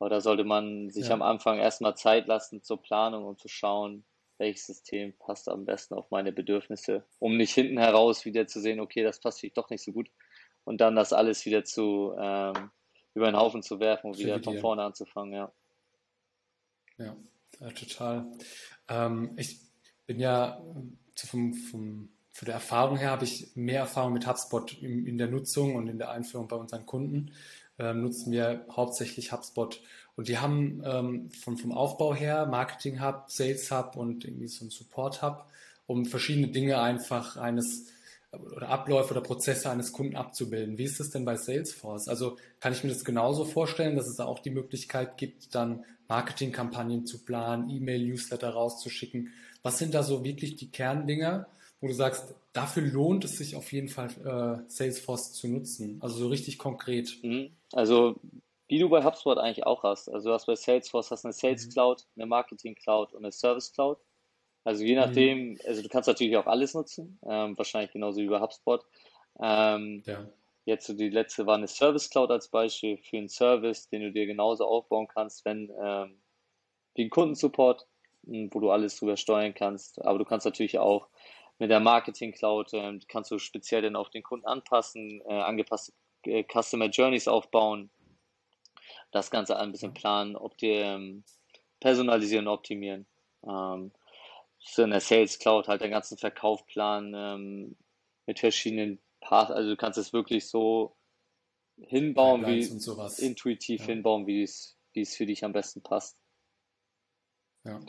Aber 0.00 0.10
da 0.10 0.20
sollte 0.20 0.42
man 0.42 0.90
sich 0.90 1.06
ja. 1.06 1.14
am 1.14 1.22
Anfang 1.22 1.58
erstmal 1.58 1.96
Zeit 1.96 2.26
lassen 2.26 2.64
zur 2.64 2.82
Planung, 2.82 3.24
um 3.26 3.38
zu 3.38 3.46
schauen, 3.46 4.04
welches 4.38 4.66
System 4.66 5.12
passt 5.18 5.48
am 5.48 5.66
besten 5.66 5.94
auf 5.94 6.10
meine 6.10 6.32
Bedürfnisse, 6.32 7.04
um 7.20 7.36
nicht 7.36 7.54
hinten 7.54 7.78
heraus 7.78 8.24
wieder 8.24 8.48
zu 8.48 8.60
sehen, 8.60 8.80
okay, 8.80 9.04
das 9.04 9.20
passt 9.20 9.38
vielleicht 9.38 9.58
doch 9.58 9.70
nicht 9.70 9.84
so 9.84 9.92
gut 9.92 10.10
und 10.64 10.80
dann 10.80 10.96
das 10.96 11.12
alles 11.12 11.44
wieder 11.44 11.62
zu 11.64 12.14
ähm, 12.18 12.70
über 13.14 13.26
den 13.26 13.36
Haufen 13.36 13.62
zu 13.62 13.78
werfen 13.78 14.08
und 14.08 14.18
wieder 14.18 14.42
von 14.42 14.58
vorne 14.58 14.82
anzufangen, 14.82 15.34
ja. 15.34 15.52
Ja, 16.96 17.16
ja 17.60 17.70
total. 17.70 18.32
Ähm, 18.90 19.30
ich 19.36 19.60
bin 20.06 20.20
ja 20.20 20.60
vom, 21.16 21.54
vom, 21.54 22.08
von 22.32 22.46
der 22.46 22.54
Erfahrung 22.54 22.98
her 22.98 23.10
habe 23.10 23.24
ich 23.24 23.54
mehr 23.54 23.80
Erfahrung 23.80 24.12
mit 24.12 24.26
HubSpot 24.26 24.72
in, 24.82 25.06
in, 25.06 25.18
der 25.18 25.28
Nutzung 25.28 25.76
und 25.76 25.88
in 25.88 25.98
der 25.98 26.10
Einführung 26.10 26.48
bei 26.48 26.56
unseren 26.56 26.84
Kunden. 26.84 27.32
Ähm, 27.78 28.02
nutzen 28.02 28.32
wir 28.32 28.66
hauptsächlich 28.70 29.32
HubSpot. 29.32 29.80
Und 30.16 30.28
die 30.28 30.38
haben 30.38 30.82
ähm, 30.84 31.30
vom, 31.30 31.56
vom 31.56 31.72
Aufbau 31.72 32.14
her 32.14 32.46
Marketing 32.46 33.02
Hub, 33.02 33.24
Sales 33.28 33.70
Hub 33.70 33.96
und 33.96 34.24
irgendwie 34.24 34.48
so 34.48 34.66
ein 34.66 34.70
Support 34.70 35.22
Hub, 35.22 35.46
um 35.86 36.04
verschiedene 36.04 36.48
Dinge 36.48 36.80
einfach 36.80 37.36
eines 37.36 37.86
oder 38.32 38.68
Abläufe 38.68 39.12
oder 39.12 39.20
Prozesse 39.20 39.70
eines 39.70 39.92
Kunden 39.92 40.16
abzubilden. 40.16 40.78
Wie 40.78 40.84
ist 40.84 41.00
das 41.00 41.10
denn 41.10 41.24
bei 41.24 41.36
Salesforce? 41.36 42.08
Also 42.08 42.36
kann 42.60 42.72
ich 42.72 42.84
mir 42.84 42.90
das 42.90 43.04
genauso 43.04 43.44
vorstellen, 43.44 43.96
dass 43.96 44.06
es 44.06 44.16
da 44.16 44.26
auch 44.26 44.38
die 44.38 44.50
Möglichkeit 44.50 45.16
gibt, 45.16 45.54
dann 45.54 45.84
Marketingkampagnen 46.08 47.06
zu 47.06 47.24
planen, 47.24 47.68
E-Mail-Newsletter 47.70 48.50
rauszuschicken? 48.50 49.32
Was 49.62 49.78
sind 49.78 49.94
da 49.94 50.02
so 50.02 50.24
wirklich 50.24 50.56
die 50.56 50.70
Kerndinger, 50.70 51.48
wo 51.80 51.88
du 51.88 51.94
sagst, 51.94 52.34
dafür 52.52 52.82
lohnt 52.82 53.24
es 53.24 53.36
sich 53.36 53.56
auf 53.56 53.72
jeden 53.72 53.88
Fall, 53.88 54.08
äh, 54.24 54.70
Salesforce 54.70 55.32
zu 55.32 55.48
nutzen? 55.48 55.98
Also 56.00 56.18
so 56.18 56.28
richtig 56.28 56.58
konkret. 56.58 57.18
Mhm. 57.22 57.50
Also 57.72 58.16
wie 58.68 58.78
du 58.78 58.88
bei 58.88 59.02
HubSpot 59.02 59.38
eigentlich 59.38 59.66
auch 59.66 59.82
hast. 59.82 60.08
Also 60.08 60.28
du 60.28 60.34
hast 60.34 60.46
bei 60.46 60.54
Salesforce 60.54 61.10
hast 61.10 61.24
eine 61.24 61.32
Sales 61.32 61.66
mhm. 61.66 61.70
Cloud, 61.70 62.06
eine 62.16 62.26
Marketing 62.26 62.76
Cloud 62.76 63.12
und 63.12 63.24
eine 63.24 63.32
Service 63.32 63.72
Cloud. 63.72 63.98
Also 64.64 64.84
je 64.84 64.94
nachdem, 64.94 65.50
mhm. 65.50 65.58
also 65.66 65.82
du 65.82 65.88
kannst 65.88 66.06
natürlich 66.06 66.36
auch 66.36 66.46
alles 66.46 66.74
nutzen, 66.74 67.18
ähm, 67.26 67.56
wahrscheinlich 67.56 67.92
genauso 67.92 68.20
wie 68.20 68.28
bei 68.28 68.40
HubSpot. 68.40 68.84
Ähm, 69.40 70.02
ja. 70.06 70.26
Jetzt 70.66 70.86
so 70.86 70.92
die 70.92 71.08
letzte 71.08 71.46
war 71.46 71.56
eine 71.56 71.68
Service 71.68 72.10
Cloud 72.10 72.30
als 72.30 72.48
Beispiel 72.48 72.98
für 72.98 73.16
einen 73.16 73.28
Service, 73.28 73.88
den 73.88 74.02
du 74.02 74.12
dir 74.12 74.26
genauso 74.26 74.66
aufbauen 74.66 75.08
kannst, 75.08 75.44
wenn 75.44 75.72
ähm, 75.82 76.20
wie 76.94 77.04
ein 77.04 77.10
Kundensupport, 77.10 77.86
hm, 78.26 78.50
wo 78.52 78.60
du 78.60 78.70
alles 78.70 78.96
drüber 78.98 79.16
steuern 79.16 79.54
kannst. 79.54 80.00
Aber 80.04 80.18
du 80.18 80.24
kannst 80.24 80.44
natürlich 80.44 80.78
auch 80.78 81.08
mit 81.58 81.70
der 81.70 81.80
Marketing 81.80 82.32
Cloud 82.32 82.70
ähm, 82.72 83.00
kannst 83.08 83.30
du 83.30 83.38
speziell 83.38 83.82
dann 83.82 83.96
auf 83.96 84.10
den 84.10 84.22
Kunden 84.22 84.46
anpassen, 84.46 85.22
äh, 85.26 85.32
angepasste 85.32 85.92
äh, 86.24 86.44
Customer 86.44 86.86
Journeys 86.86 87.28
aufbauen, 87.28 87.90
das 89.10 89.30
Ganze 89.30 89.58
ein 89.58 89.72
bisschen 89.72 89.94
planen, 89.94 90.36
ob 90.36 90.56
dir 90.58 90.84
ähm, 90.84 91.24
personalisieren, 91.80 92.48
optimieren. 92.48 93.06
Ähm, 93.46 93.92
so 94.60 94.82
in 94.82 94.90
der 94.90 95.00
Sales 95.00 95.38
Cloud 95.38 95.68
halt 95.68 95.80
den 95.80 95.90
ganzen 95.90 96.18
Verkaufplan 96.18 97.12
ähm, 97.14 97.76
mit 98.26 98.38
verschiedenen 98.38 99.00
Parts. 99.20 99.50
Also 99.50 99.70
du 99.70 99.76
kannst 99.76 99.98
es 99.98 100.12
wirklich 100.12 100.48
so 100.48 100.96
hinbauen, 101.78 102.46
wie 102.46 102.60
intuitiv 103.24 103.80
ja. 103.80 103.86
hinbauen, 103.86 104.26
wie 104.26 104.42
es, 104.42 104.76
wie 104.92 105.00
es 105.00 105.16
für 105.16 105.26
dich 105.26 105.44
am 105.44 105.52
besten 105.52 105.82
passt. 105.82 106.16
Ja, 107.64 107.80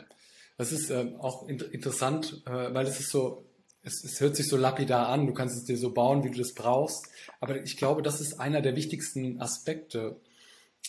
das 0.58 0.72
ist 0.72 0.90
äh, 0.90 1.14
auch 1.18 1.48
in 1.48 1.60
interessant, 1.60 2.42
äh, 2.46 2.74
weil 2.74 2.86
es 2.86 3.00
ist 3.00 3.10
so, 3.10 3.46
es, 3.82 4.04
es, 4.04 4.20
hört 4.20 4.36
sich 4.36 4.48
so 4.48 4.56
lapidar 4.56 5.08
an, 5.08 5.26
du 5.26 5.32
kannst 5.32 5.56
es 5.56 5.64
dir 5.64 5.78
so 5.78 5.92
bauen, 5.92 6.24
wie 6.24 6.30
du 6.30 6.38
das 6.38 6.54
brauchst, 6.54 7.06
aber 7.40 7.62
ich 7.62 7.76
glaube, 7.76 8.02
das 8.02 8.20
ist 8.20 8.38
einer 8.38 8.60
der 8.60 8.76
wichtigsten 8.76 9.40
Aspekte, 9.40 10.20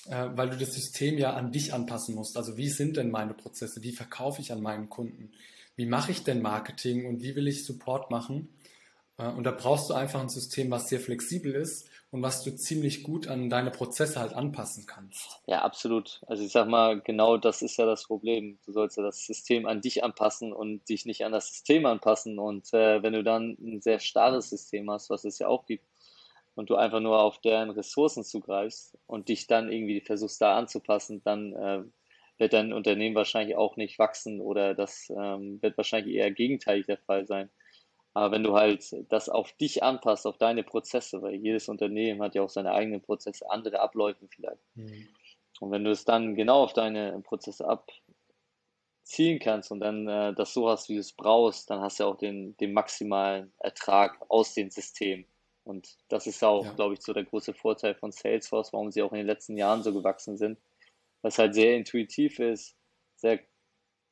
äh, 0.05 0.29
weil 0.35 0.49
du 0.49 0.57
das 0.57 0.73
System 0.73 1.17
ja 1.17 1.33
an 1.33 1.51
dich 1.51 1.73
anpassen 1.73 2.15
musst. 2.15 2.35
Also 2.35 2.57
wie 2.57 2.69
sind 2.69 2.97
denn 2.97 3.09
meine 3.09 3.33
Prozesse, 3.33 3.81
wie 3.83 3.93
verkaufe 3.93 4.41
ich 4.41 4.51
an 4.51 4.61
meinen 4.61 4.89
Kunden? 4.89 5.31
Wie 5.75 5.85
mache 5.85 6.11
ich 6.11 6.23
denn 6.23 6.41
Marketing 6.41 7.05
und 7.05 7.21
wie 7.21 7.35
will 7.35 7.47
ich 7.47 7.65
Support 7.65 8.11
machen? 8.11 8.49
Äh, 9.17 9.29
und 9.29 9.43
da 9.43 9.51
brauchst 9.51 9.89
du 9.89 9.93
einfach 9.93 10.21
ein 10.21 10.29
System, 10.29 10.71
was 10.71 10.89
sehr 10.89 10.99
flexibel 10.99 11.53
ist 11.53 11.89
und 12.11 12.21
was 12.21 12.43
du 12.43 12.55
ziemlich 12.55 13.03
gut 13.03 13.27
an 13.27 13.49
deine 13.49 13.71
Prozesse 13.71 14.19
halt 14.19 14.33
anpassen 14.33 14.85
kannst. 14.85 15.41
Ja, 15.47 15.61
absolut. 15.63 16.21
Also 16.27 16.43
ich 16.43 16.51
sag 16.51 16.67
mal, 16.67 17.01
genau 17.01 17.37
das 17.37 17.61
ist 17.61 17.77
ja 17.77 17.85
das 17.85 18.05
Problem. 18.05 18.59
Du 18.65 18.71
sollst 18.71 18.97
ja 18.97 19.03
das 19.03 19.25
System 19.25 19.65
an 19.65 19.81
dich 19.81 20.03
anpassen 20.03 20.53
und 20.53 20.87
dich 20.89 21.05
nicht 21.05 21.25
an 21.25 21.31
das 21.31 21.47
System 21.47 21.85
anpassen. 21.85 22.39
Und 22.39 22.73
äh, 22.73 23.01
wenn 23.01 23.13
du 23.13 23.23
dann 23.23 23.57
ein 23.61 23.81
sehr 23.81 23.99
starres 23.99 24.49
System 24.49 24.89
hast, 24.91 25.09
was 25.09 25.25
es 25.25 25.39
ja 25.39 25.47
auch 25.47 25.65
gibt, 25.65 25.85
und 26.55 26.69
du 26.69 26.75
einfach 26.75 26.99
nur 26.99 27.19
auf 27.19 27.39
deren 27.41 27.71
Ressourcen 27.71 28.23
zugreifst 28.23 28.95
und 29.07 29.29
dich 29.29 29.47
dann 29.47 29.71
irgendwie 29.71 30.01
versuchst 30.01 30.41
da 30.41 30.55
anzupassen, 30.55 31.21
dann 31.23 31.53
äh, 31.53 31.83
wird 32.37 32.53
dein 32.53 32.73
Unternehmen 32.73 33.15
wahrscheinlich 33.15 33.55
auch 33.55 33.75
nicht 33.75 33.99
wachsen 33.99 34.41
oder 34.41 34.73
das 34.73 35.09
ähm, 35.09 35.61
wird 35.61 35.77
wahrscheinlich 35.77 36.15
eher 36.15 36.31
gegenteilig 36.31 36.85
der 36.85 36.97
Fall 36.97 37.25
sein. 37.25 37.49
Aber 38.13 38.31
wenn 38.31 38.43
du 38.43 38.53
halt 38.53 38.95
das 39.09 39.27
auf 39.29 39.53
dich 39.53 39.81
anpasst, 39.81 40.27
auf 40.27 40.37
deine 40.37 40.63
Prozesse, 40.63 41.21
weil 41.21 41.35
jedes 41.35 41.67
Unternehmen 41.67 42.21
hat 42.21 42.35
ja 42.35 42.43
auch 42.43 42.49
seine 42.49 42.73
eigenen 42.73 43.01
Prozesse, 43.01 43.49
andere 43.49 43.79
Abläufe 43.79 44.27
vielleicht. 44.29 44.61
Mhm. 44.75 45.07
Und 45.59 45.71
wenn 45.71 45.83
du 45.83 45.91
es 45.91 46.05
dann 46.05 46.35
genau 46.35 46.63
auf 46.63 46.73
deine 46.73 47.19
Prozesse 47.21 47.65
abziehen 47.67 49.39
kannst 49.39 49.71
und 49.71 49.79
dann 49.79 50.07
äh, 50.07 50.33
das 50.33 50.53
so 50.53 50.69
hast, 50.69 50.89
wie 50.89 50.95
du 50.95 50.99
es 50.99 51.13
brauchst, 51.13 51.69
dann 51.69 51.81
hast 51.81 51.99
du 51.99 52.05
auch 52.05 52.17
den, 52.17 52.55
den 52.57 52.73
maximalen 52.73 53.51
Ertrag 53.59 54.17
aus 54.29 54.53
dem 54.53 54.69
System. 54.69 55.25
Und 55.63 55.97
das 56.09 56.27
ist 56.27 56.43
auch, 56.43 56.65
ja. 56.65 56.73
glaube 56.73 56.95
ich, 56.95 57.01
so 57.01 57.13
der 57.13 57.23
große 57.23 57.53
Vorteil 57.53 57.95
von 57.95 58.11
Salesforce, 58.11 58.73
warum 58.73 58.91
sie 58.91 59.01
auch 59.01 59.11
in 59.13 59.19
den 59.19 59.27
letzten 59.27 59.57
Jahren 59.57 59.81
so 59.81 59.93
gewachsen 59.93 60.37
sind 60.37 60.59
was 61.23 61.39
halt 61.39 61.55
sehr 61.55 61.75
intuitiv 61.75 62.37
ist, 62.37 62.75
sehr 63.15 63.39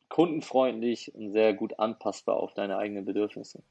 kundenfreundlich 0.09 1.13
und 1.13 1.31
sehr 1.31 1.53
gut 1.53 1.77
anpassbar 1.77 2.37
auf 2.37 2.53
deine 2.55 2.77
eigenen 2.77 3.05
Bedürfnisse. 3.05 3.61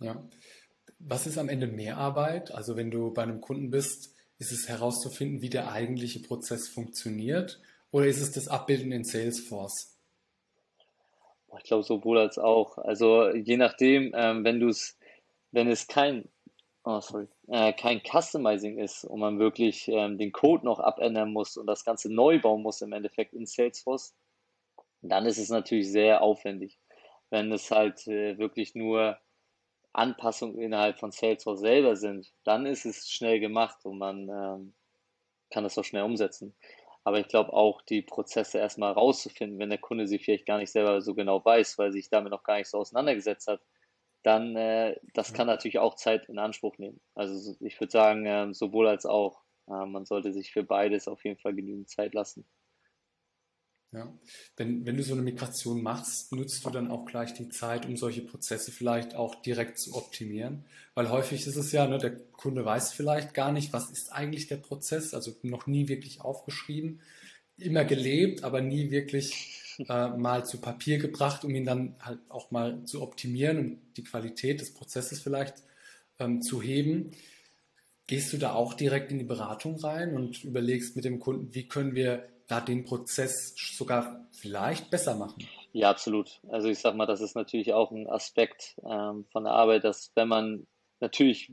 Ja. 0.00 0.28
Was 0.98 1.26
ist 1.26 1.38
am 1.38 1.48
Ende 1.48 1.66
mehr 1.66 1.98
Arbeit? 1.98 2.50
Also 2.50 2.76
wenn 2.76 2.90
du 2.90 3.12
bei 3.12 3.22
einem 3.22 3.40
Kunden 3.40 3.70
bist, 3.70 4.14
ist 4.38 4.52
es 4.52 4.68
herauszufinden, 4.68 5.42
wie 5.42 5.50
der 5.50 5.70
eigentliche 5.70 6.20
Prozess 6.20 6.68
funktioniert 6.68 7.60
oder 7.90 8.06
ist 8.06 8.20
es 8.20 8.32
das 8.32 8.48
Abbilden 8.48 8.92
in 8.92 9.04
Salesforce? 9.04 9.96
Ich 11.58 11.64
glaube 11.64 11.84
sowohl 11.84 12.18
als 12.18 12.38
auch. 12.38 12.76
Also 12.78 13.30
je 13.30 13.56
nachdem, 13.56 14.12
ähm, 14.14 14.44
wenn 14.44 14.60
du 14.60 14.68
es, 14.68 14.98
wenn 15.52 15.68
es 15.68 15.86
kein 15.86 16.28
oh, 16.86 17.00
sorry, 17.00 17.26
äh, 17.48 17.72
kein 17.72 18.00
Customizing 18.00 18.78
ist 18.78 19.04
und 19.04 19.18
man 19.20 19.38
wirklich 19.38 19.88
ähm, 19.88 20.18
den 20.18 20.32
Code 20.32 20.64
noch 20.64 20.78
abändern 20.78 21.32
muss 21.32 21.56
und 21.56 21.66
das 21.66 21.84
Ganze 21.84 22.12
neu 22.12 22.40
bauen 22.40 22.62
muss 22.62 22.80
im 22.80 22.92
Endeffekt 22.92 23.34
in 23.34 23.44
Salesforce, 23.44 24.14
dann 25.02 25.26
ist 25.26 25.38
es 25.38 25.50
natürlich 25.50 25.90
sehr 25.90 26.22
aufwendig. 26.22 26.78
Wenn 27.28 27.50
es 27.52 27.70
halt 27.72 28.06
äh, 28.06 28.38
wirklich 28.38 28.76
nur 28.76 29.18
Anpassungen 29.92 30.60
innerhalb 30.60 30.98
von 30.98 31.10
Salesforce 31.10 31.60
selber 31.60 31.96
sind, 31.96 32.32
dann 32.44 32.66
ist 32.66 32.86
es 32.86 33.10
schnell 33.10 33.40
gemacht 33.40 33.84
und 33.84 33.98
man 33.98 34.28
ähm, 34.28 34.74
kann 35.50 35.64
das 35.64 35.76
auch 35.78 35.84
schnell 35.84 36.04
umsetzen. 36.04 36.54
Aber 37.02 37.18
ich 37.18 37.28
glaube 37.28 37.52
auch, 37.52 37.82
die 37.82 38.02
Prozesse 38.02 38.58
erstmal 38.58 38.92
rauszufinden, 38.92 39.58
wenn 39.58 39.70
der 39.70 39.78
Kunde 39.78 40.06
sie 40.06 40.18
vielleicht 40.18 40.46
gar 40.46 40.58
nicht 40.58 40.70
selber 40.70 41.00
so 41.00 41.14
genau 41.14 41.44
weiß, 41.44 41.78
weil 41.78 41.92
sich 41.92 42.10
damit 42.10 42.30
noch 42.30 42.44
gar 42.44 42.58
nicht 42.58 42.68
so 42.68 42.78
auseinandergesetzt 42.78 43.48
hat, 43.48 43.60
dann 44.26 44.56
äh, 44.56 44.96
das 45.14 45.32
kann 45.32 45.46
natürlich 45.46 45.78
auch 45.78 45.94
Zeit 45.94 46.28
in 46.28 46.38
Anspruch 46.38 46.78
nehmen. 46.78 47.00
Also 47.14 47.54
ich 47.60 47.78
würde 47.78 47.92
sagen, 47.92 48.26
äh, 48.26 48.52
sowohl 48.52 48.88
als 48.88 49.06
auch. 49.06 49.40
Äh, 49.68 49.86
man 49.86 50.04
sollte 50.04 50.32
sich 50.32 50.52
für 50.52 50.64
beides 50.64 51.06
auf 51.06 51.24
jeden 51.24 51.38
Fall 51.38 51.54
genügend 51.54 51.88
Zeit 51.88 52.12
lassen. 52.12 52.44
Ja. 53.92 54.12
Wenn, 54.56 54.84
wenn 54.84 54.96
du 54.96 55.04
so 55.04 55.14
eine 55.14 55.22
Migration 55.22 55.80
machst, 55.80 56.32
nutzt 56.32 56.66
du 56.66 56.70
dann 56.70 56.90
auch 56.90 57.06
gleich 57.06 57.34
die 57.34 57.48
Zeit, 57.50 57.86
um 57.86 57.96
solche 57.96 58.22
Prozesse 58.22 58.72
vielleicht 58.72 59.14
auch 59.14 59.36
direkt 59.36 59.78
zu 59.78 59.94
optimieren? 59.94 60.64
Weil 60.94 61.08
häufig 61.08 61.46
ist 61.46 61.56
es 61.56 61.70
ja, 61.70 61.86
ne, 61.86 61.98
der 61.98 62.16
Kunde 62.32 62.64
weiß 62.64 62.92
vielleicht 62.92 63.32
gar 63.32 63.52
nicht, 63.52 63.72
was 63.72 63.90
ist 63.90 64.12
eigentlich 64.12 64.48
der 64.48 64.56
Prozess, 64.56 65.14
also 65.14 65.36
noch 65.42 65.68
nie 65.68 65.86
wirklich 65.86 66.20
aufgeschrieben, 66.20 67.00
immer 67.58 67.84
gelebt, 67.84 68.42
aber 68.42 68.60
nie 68.60 68.90
wirklich 68.90 69.62
äh, 69.88 70.08
mal 70.08 70.44
zu 70.44 70.60
Papier 70.60 70.98
gebracht, 70.98 71.44
um 71.44 71.54
ihn 71.54 71.64
dann 71.64 71.96
halt 72.00 72.20
auch 72.28 72.50
mal 72.50 72.84
zu 72.84 73.02
optimieren 73.02 73.58
und 73.58 73.80
die 73.96 74.04
Qualität 74.04 74.60
des 74.60 74.74
Prozesses 74.74 75.20
vielleicht 75.20 75.62
ähm, 76.18 76.42
zu 76.42 76.62
heben. 76.62 77.12
Gehst 78.06 78.32
du 78.32 78.38
da 78.38 78.54
auch 78.54 78.74
direkt 78.74 79.10
in 79.10 79.18
die 79.18 79.24
Beratung 79.24 79.76
rein 79.76 80.14
und 80.14 80.44
überlegst 80.44 80.94
mit 80.96 81.04
dem 81.04 81.18
Kunden, 81.18 81.54
wie 81.54 81.66
können 81.66 81.94
wir 81.94 82.28
da 82.46 82.60
den 82.60 82.84
Prozess 82.84 83.54
sogar 83.56 84.28
vielleicht 84.32 84.90
besser 84.90 85.16
machen? 85.16 85.46
Ja, 85.72 85.90
absolut. 85.90 86.40
Also 86.48 86.68
ich 86.68 86.78
sage 86.78 86.96
mal, 86.96 87.06
das 87.06 87.20
ist 87.20 87.34
natürlich 87.34 87.72
auch 87.72 87.90
ein 87.90 88.08
Aspekt 88.08 88.76
ähm, 88.88 89.26
von 89.32 89.44
der 89.44 89.52
Arbeit, 89.52 89.84
dass 89.84 90.12
wenn 90.14 90.28
man 90.28 90.66
natürlich 91.00 91.52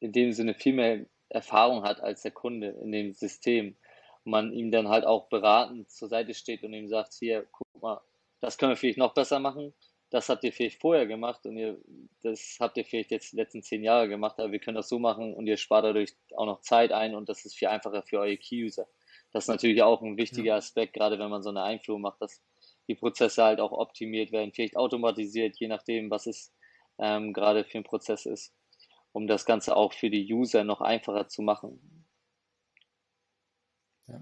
in 0.00 0.12
dem 0.12 0.32
Sinne 0.32 0.54
viel 0.54 0.72
mehr 0.72 1.06
Erfahrung 1.28 1.84
hat 1.84 2.00
als 2.00 2.22
der 2.22 2.32
Kunde 2.32 2.68
in 2.82 2.90
dem 2.90 3.12
System, 3.12 3.76
man 4.24 4.52
ihm 4.52 4.70
dann 4.70 4.88
halt 4.88 5.04
auch 5.04 5.28
beratend 5.28 5.90
zur 5.90 6.08
Seite 6.08 6.34
steht 6.34 6.62
und 6.62 6.72
ihm 6.72 6.88
sagt, 6.88 7.14
hier, 7.14 7.46
guck 7.50 7.82
mal, 7.82 8.00
das 8.40 8.58
können 8.58 8.72
wir 8.72 8.76
vielleicht 8.76 8.98
noch 8.98 9.14
besser 9.14 9.40
machen, 9.40 9.74
das 10.12 10.28
habt 10.28 10.44
ihr 10.44 10.52
vielleicht 10.52 10.78
vorher 10.78 11.06
gemacht 11.06 11.46
und 11.46 11.56
ihr, 11.56 11.80
das 12.22 12.58
habt 12.60 12.76
ihr 12.76 12.84
vielleicht 12.84 13.10
jetzt 13.10 13.32
die 13.32 13.36
letzten 13.36 13.62
zehn 13.62 13.82
Jahre 13.82 14.08
gemacht, 14.08 14.38
aber 14.38 14.52
wir 14.52 14.58
können 14.58 14.74
das 14.74 14.90
so 14.90 14.98
machen 14.98 15.32
und 15.32 15.46
ihr 15.46 15.56
spart 15.56 15.86
dadurch 15.86 16.12
auch 16.36 16.44
noch 16.44 16.60
Zeit 16.60 16.92
ein 16.92 17.14
und 17.14 17.30
das 17.30 17.46
ist 17.46 17.56
viel 17.56 17.68
einfacher 17.68 18.02
für 18.02 18.20
eure 18.20 18.36
Key-User. 18.36 18.86
Das 19.32 19.44
ist 19.44 19.48
natürlich 19.48 19.82
auch 19.82 20.02
ein 20.02 20.18
wichtiger 20.18 20.56
Aspekt, 20.56 20.92
gerade 20.92 21.18
wenn 21.18 21.30
man 21.30 21.42
so 21.42 21.48
eine 21.48 21.62
Einführung 21.62 22.02
macht, 22.02 22.20
dass 22.20 22.42
die 22.88 22.94
Prozesse 22.94 23.42
halt 23.42 23.58
auch 23.58 23.72
optimiert 23.72 24.32
werden, 24.32 24.52
vielleicht 24.52 24.76
automatisiert, 24.76 25.56
je 25.58 25.68
nachdem, 25.68 26.10
was 26.10 26.26
es 26.26 26.52
ähm, 26.98 27.32
gerade 27.32 27.64
für 27.64 27.78
ein 27.78 27.84
Prozess 27.84 28.26
ist, 28.26 28.54
um 29.12 29.26
das 29.26 29.46
Ganze 29.46 29.74
auch 29.74 29.94
für 29.94 30.10
die 30.10 30.30
User 30.30 30.62
noch 30.62 30.82
einfacher 30.82 31.28
zu 31.28 31.40
machen. 31.40 32.06
Ja, 34.08 34.20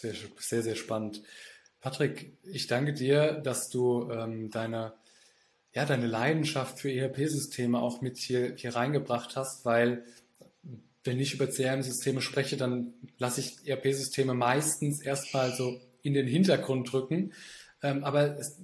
sehr, 0.00 0.14
sehr, 0.38 0.62
sehr 0.62 0.76
spannend. 0.76 1.22
Patrick, 1.80 2.36
ich 2.44 2.66
danke 2.66 2.92
dir, 2.92 3.32
dass 3.32 3.68
du 3.68 4.10
ähm, 4.10 4.50
deine, 4.50 4.94
ja, 5.74 5.84
deine 5.84 6.06
Leidenschaft 6.06 6.78
für 6.78 6.92
ERP-Systeme 6.92 7.80
auch 7.80 8.00
mit 8.00 8.18
hier, 8.18 8.54
hier 8.56 8.74
reingebracht 8.74 9.36
hast, 9.36 9.64
weil 9.64 10.04
wenn 11.04 11.18
ich 11.18 11.34
über 11.34 11.48
CRM-Systeme 11.48 12.20
spreche, 12.20 12.56
dann 12.56 12.94
lasse 13.18 13.40
ich 13.40 13.66
ERP-Systeme 13.66 14.34
meistens 14.34 15.00
erstmal 15.00 15.52
so 15.52 15.80
in 16.02 16.14
den 16.14 16.26
Hintergrund 16.26 16.92
drücken. 16.92 17.32
Ähm, 17.82 18.04
aber 18.04 18.38
es, 18.38 18.58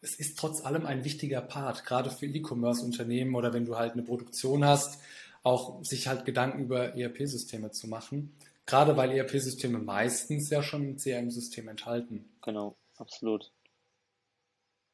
es 0.00 0.14
ist 0.14 0.38
trotz 0.38 0.64
allem 0.64 0.86
ein 0.86 1.04
wichtiger 1.04 1.40
Part, 1.40 1.84
gerade 1.84 2.10
für 2.10 2.26
E-Commerce-Unternehmen 2.26 3.34
oder 3.34 3.52
wenn 3.52 3.66
du 3.66 3.76
halt 3.76 3.92
eine 3.92 4.02
Produktion 4.02 4.64
hast, 4.64 5.00
auch 5.42 5.84
sich 5.84 6.06
halt 6.06 6.24
Gedanken 6.24 6.62
über 6.62 6.96
ERP-Systeme 6.96 7.70
zu 7.70 7.88
machen. 7.88 8.32
Gerade 8.70 8.96
weil 8.96 9.10
ERP-Systeme 9.10 9.78
meistens 9.78 10.48
ja 10.48 10.62
schon 10.62 10.90
ein 10.90 10.96
CRM-System 10.96 11.66
enthalten. 11.66 12.30
Genau, 12.40 12.76
absolut. 12.98 13.50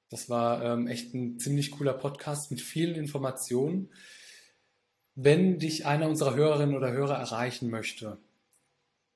Das 0.08 0.30
war 0.30 0.64
ähm, 0.64 0.86
echt 0.86 1.12
ein 1.12 1.38
ziemlich 1.38 1.72
cooler 1.72 1.92
Podcast 1.92 2.50
mit 2.50 2.62
vielen 2.62 2.94
Informationen. 2.94 3.90
Wenn 5.14 5.58
dich 5.58 5.84
einer 5.84 6.08
unserer 6.08 6.36
Hörerinnen 6.36 6.74
oder 6.74 6.90
Hörer 6.90 7.16
erreichen 7.16 7.68
möchte, 7.68 8.16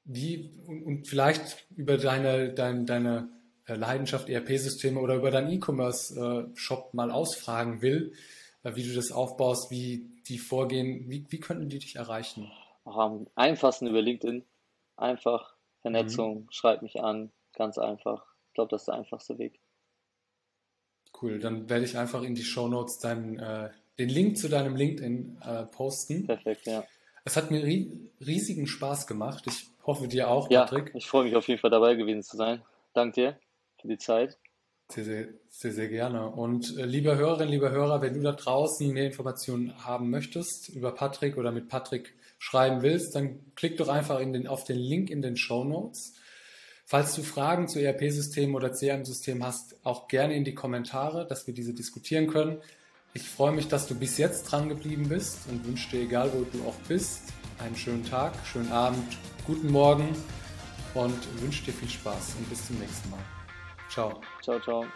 wie 0.05 0.53
und, 0.67 0.83
und 0.83 1.09
vielleicht 1.09 1.65
über 1.75 1.97
deine, 1.97 2.53
deine, 2.53 2.85
deine 2.85 3.31
äh, 3.65 3.77
Leidenschaft 3.77 4.29
ERP-Systeme 4.29 5.01
oder 5.01 5.15
über 5.15 5.31
deinen 5.31 5.53
E-Commerce-Shop 5.53 6.93
mal 6.93 7.11
ausfragen 7.11 7.81
will, 7.81 8.13
äh, 8.63 8.75
wie 8.75 8.83
du 8.83 8.95
das 8.95 9.11
aufbaust, 9.11 9.71
wie 9.71 10.11
die 10.29 10.39
vorgehen, 10.39 11.09
wie, 11.09 11.25
wie 11.31 11.41
könnten 11.41 11.71
die 11.71 11.79
dich 11.79 11.97
erreichen? 11.97 12.53
am 12.85 13.27
einfachsten 13.35 13.87
über 13.87 14.03
LinkedIn. 14.03 14.45
Einfach 15.01 15.55
Vernetzung, 15.81 16.43
mhm. 16.43 16.47
schreib 16.51 16.83
mich 16.83 17.01
an, 17.01 17.33
ganz 17.55 17.79
einfach. 17.79 18.27
Ich 18.49 18.55
glaube, 18.55 18.71
das 18.71 18.83
ist 18.83 18.87
der 18.87 18.95
einfachste 18.95 19.39
Weg. 19.39 19.61
Cool, 21.21 21.39
dann 21.39 21.69
werde 21.69 21.85
ich 21.85 21.97
einfach 21.97 22.23
in 22.23 22.35
die 22.35 22.45
Show 22.45 22.69
Notes 22.69 22.99
deinen, 22.99 23.39
äh, 23.39 23.71
den 23.99 24.09
Link 24.09 24.39
zu 24.39 24.49
deinem 24.49 24.77
LinkedIn 24.77 25.41
äh, 25.43 25.65
posten. 25.67 26.27
Perfekt, 26.27 26.67
ja. 26.67 26.85
Es 27.25 27.37
hat 27.37 27.51
mir 27.51 27.63
riesigen 27.65 28.67
Spaß 28.67 29.07
gemacht. 29.07 29.45
Ich 29.47 29.69
hoffe 29.85 30.09
dir 30.09 30.29
auch, 30.29 30.49
Patrick. 30.49 30.89
Ja, 30.89 30.95
ich 30.95 31.07
freue 31.07 31.25
mich 31.25 31.37
auf 31.37 31.49
jeden 31.49 31.61
Fall 31.61 31.71
dabei 31.71 31.95
gewesen 31.95 32.23
zu 32.23 32.37
sein. 32.37 32.63
Danke 32.95 33.21
dir 33.21 33.41
für 33.81 33.89
die 33.89 33.99
Zeit. 33.99 34.39
Sehr, 34.89 35.05
sehr, 35.05 35.29
sehr, 35.49 35.73
sehr 35.73 35.89
gerne. 35.89 36.29
Und 36.29 36.77
äh, 36.77 36.85
lieber 36.85 37.17
Hörerinnen, 37.17 37.51
lieber 37.51 37.71
Hörer, 37.71 38.03
wenn 38.03 38.15
du 38.15 38.21
da 38.21 38.33
draußen 38.33 38.91
mehr 38.93 39.07
Informationen 39.07 39.85
haben 39.85 40.11
möchtest 40.11 40.71
über 40.71 40.93
Patrick 40.93 41.37
oder 41.37 41.53
mit 41.53 41.69
Patrick 41.69 42.15
schreiben 42.41 42.83
willst, 42.83 43.15
dann 43.15 43.53
klick 43.55 43.77
doch 43.77 43.89
einfach 43.89 44.19
in 44.19 44.33
den, 44.33 44.49
auf 44.49 44.65
den 44.65 44.79
Link 44.79 45.11
in 45.11 45.21
den 45.23 45.37
Show 45.37 45.63
Notes. 45.63 46.15
Falls 46.87 47.15
du 47.15 47.23
Fragen 47.23 47.69
zu 47.69 47.79
ERP-Systemen 47.81 48.57
oder 48.57 48.73
CRM-Systemen 48.73 49.45
hast, 49.45 49.77
auch 49.85 50.09
gerne 50.09 50.35
in 50.35 50.43
die 50.43 50.55
Kommentare, 50.55 51.27
dass 51.29 51.47
wir 51.47 51.55
diese 51.55 51.75
diskutieren 51.75 52.27
können. 52.27 52.59
Ich 53.13 53.29
freue 53.29 53.53
mich, 53.53 53.69
dass 53.69 53.87
du 53.87 53.95
bis 53.95 54.19
jetzt 54.19 54.45
dran 54.45 54.69
geblieben 54.69 55.09
bist 55.09 55.49
und 55.49 55.65
wünsche 55.67 55.91
dir, 55.91 56.03
egal 56.03 56.33
wo 56.33 56.45
du 56.45 56.65
auch 56.65 56.77
bist, 56.89 57.25
einen 57.59 57.77
schönen 57.77 58.05
Tag, 58.05 58.33
schönen 58.51 58.73
Abend, 58.73 59.19
guten 59.47 59.71
Morgen 59.71 60.09
und 60.95 61.43
wünsche 61.43 61.65
dir 61.67 61.73
viel 61.73 61.91
Spaß 61.91 62.37
und 62.39 62.49
bis 62.49 62.67
zum 62.67 62.79
nächsten 62.79 63.11
Mal. 63.11 63.21
Ciao. 63.91 64.21
Ciao, 64.43 64.59
ciao. 64.61 64.87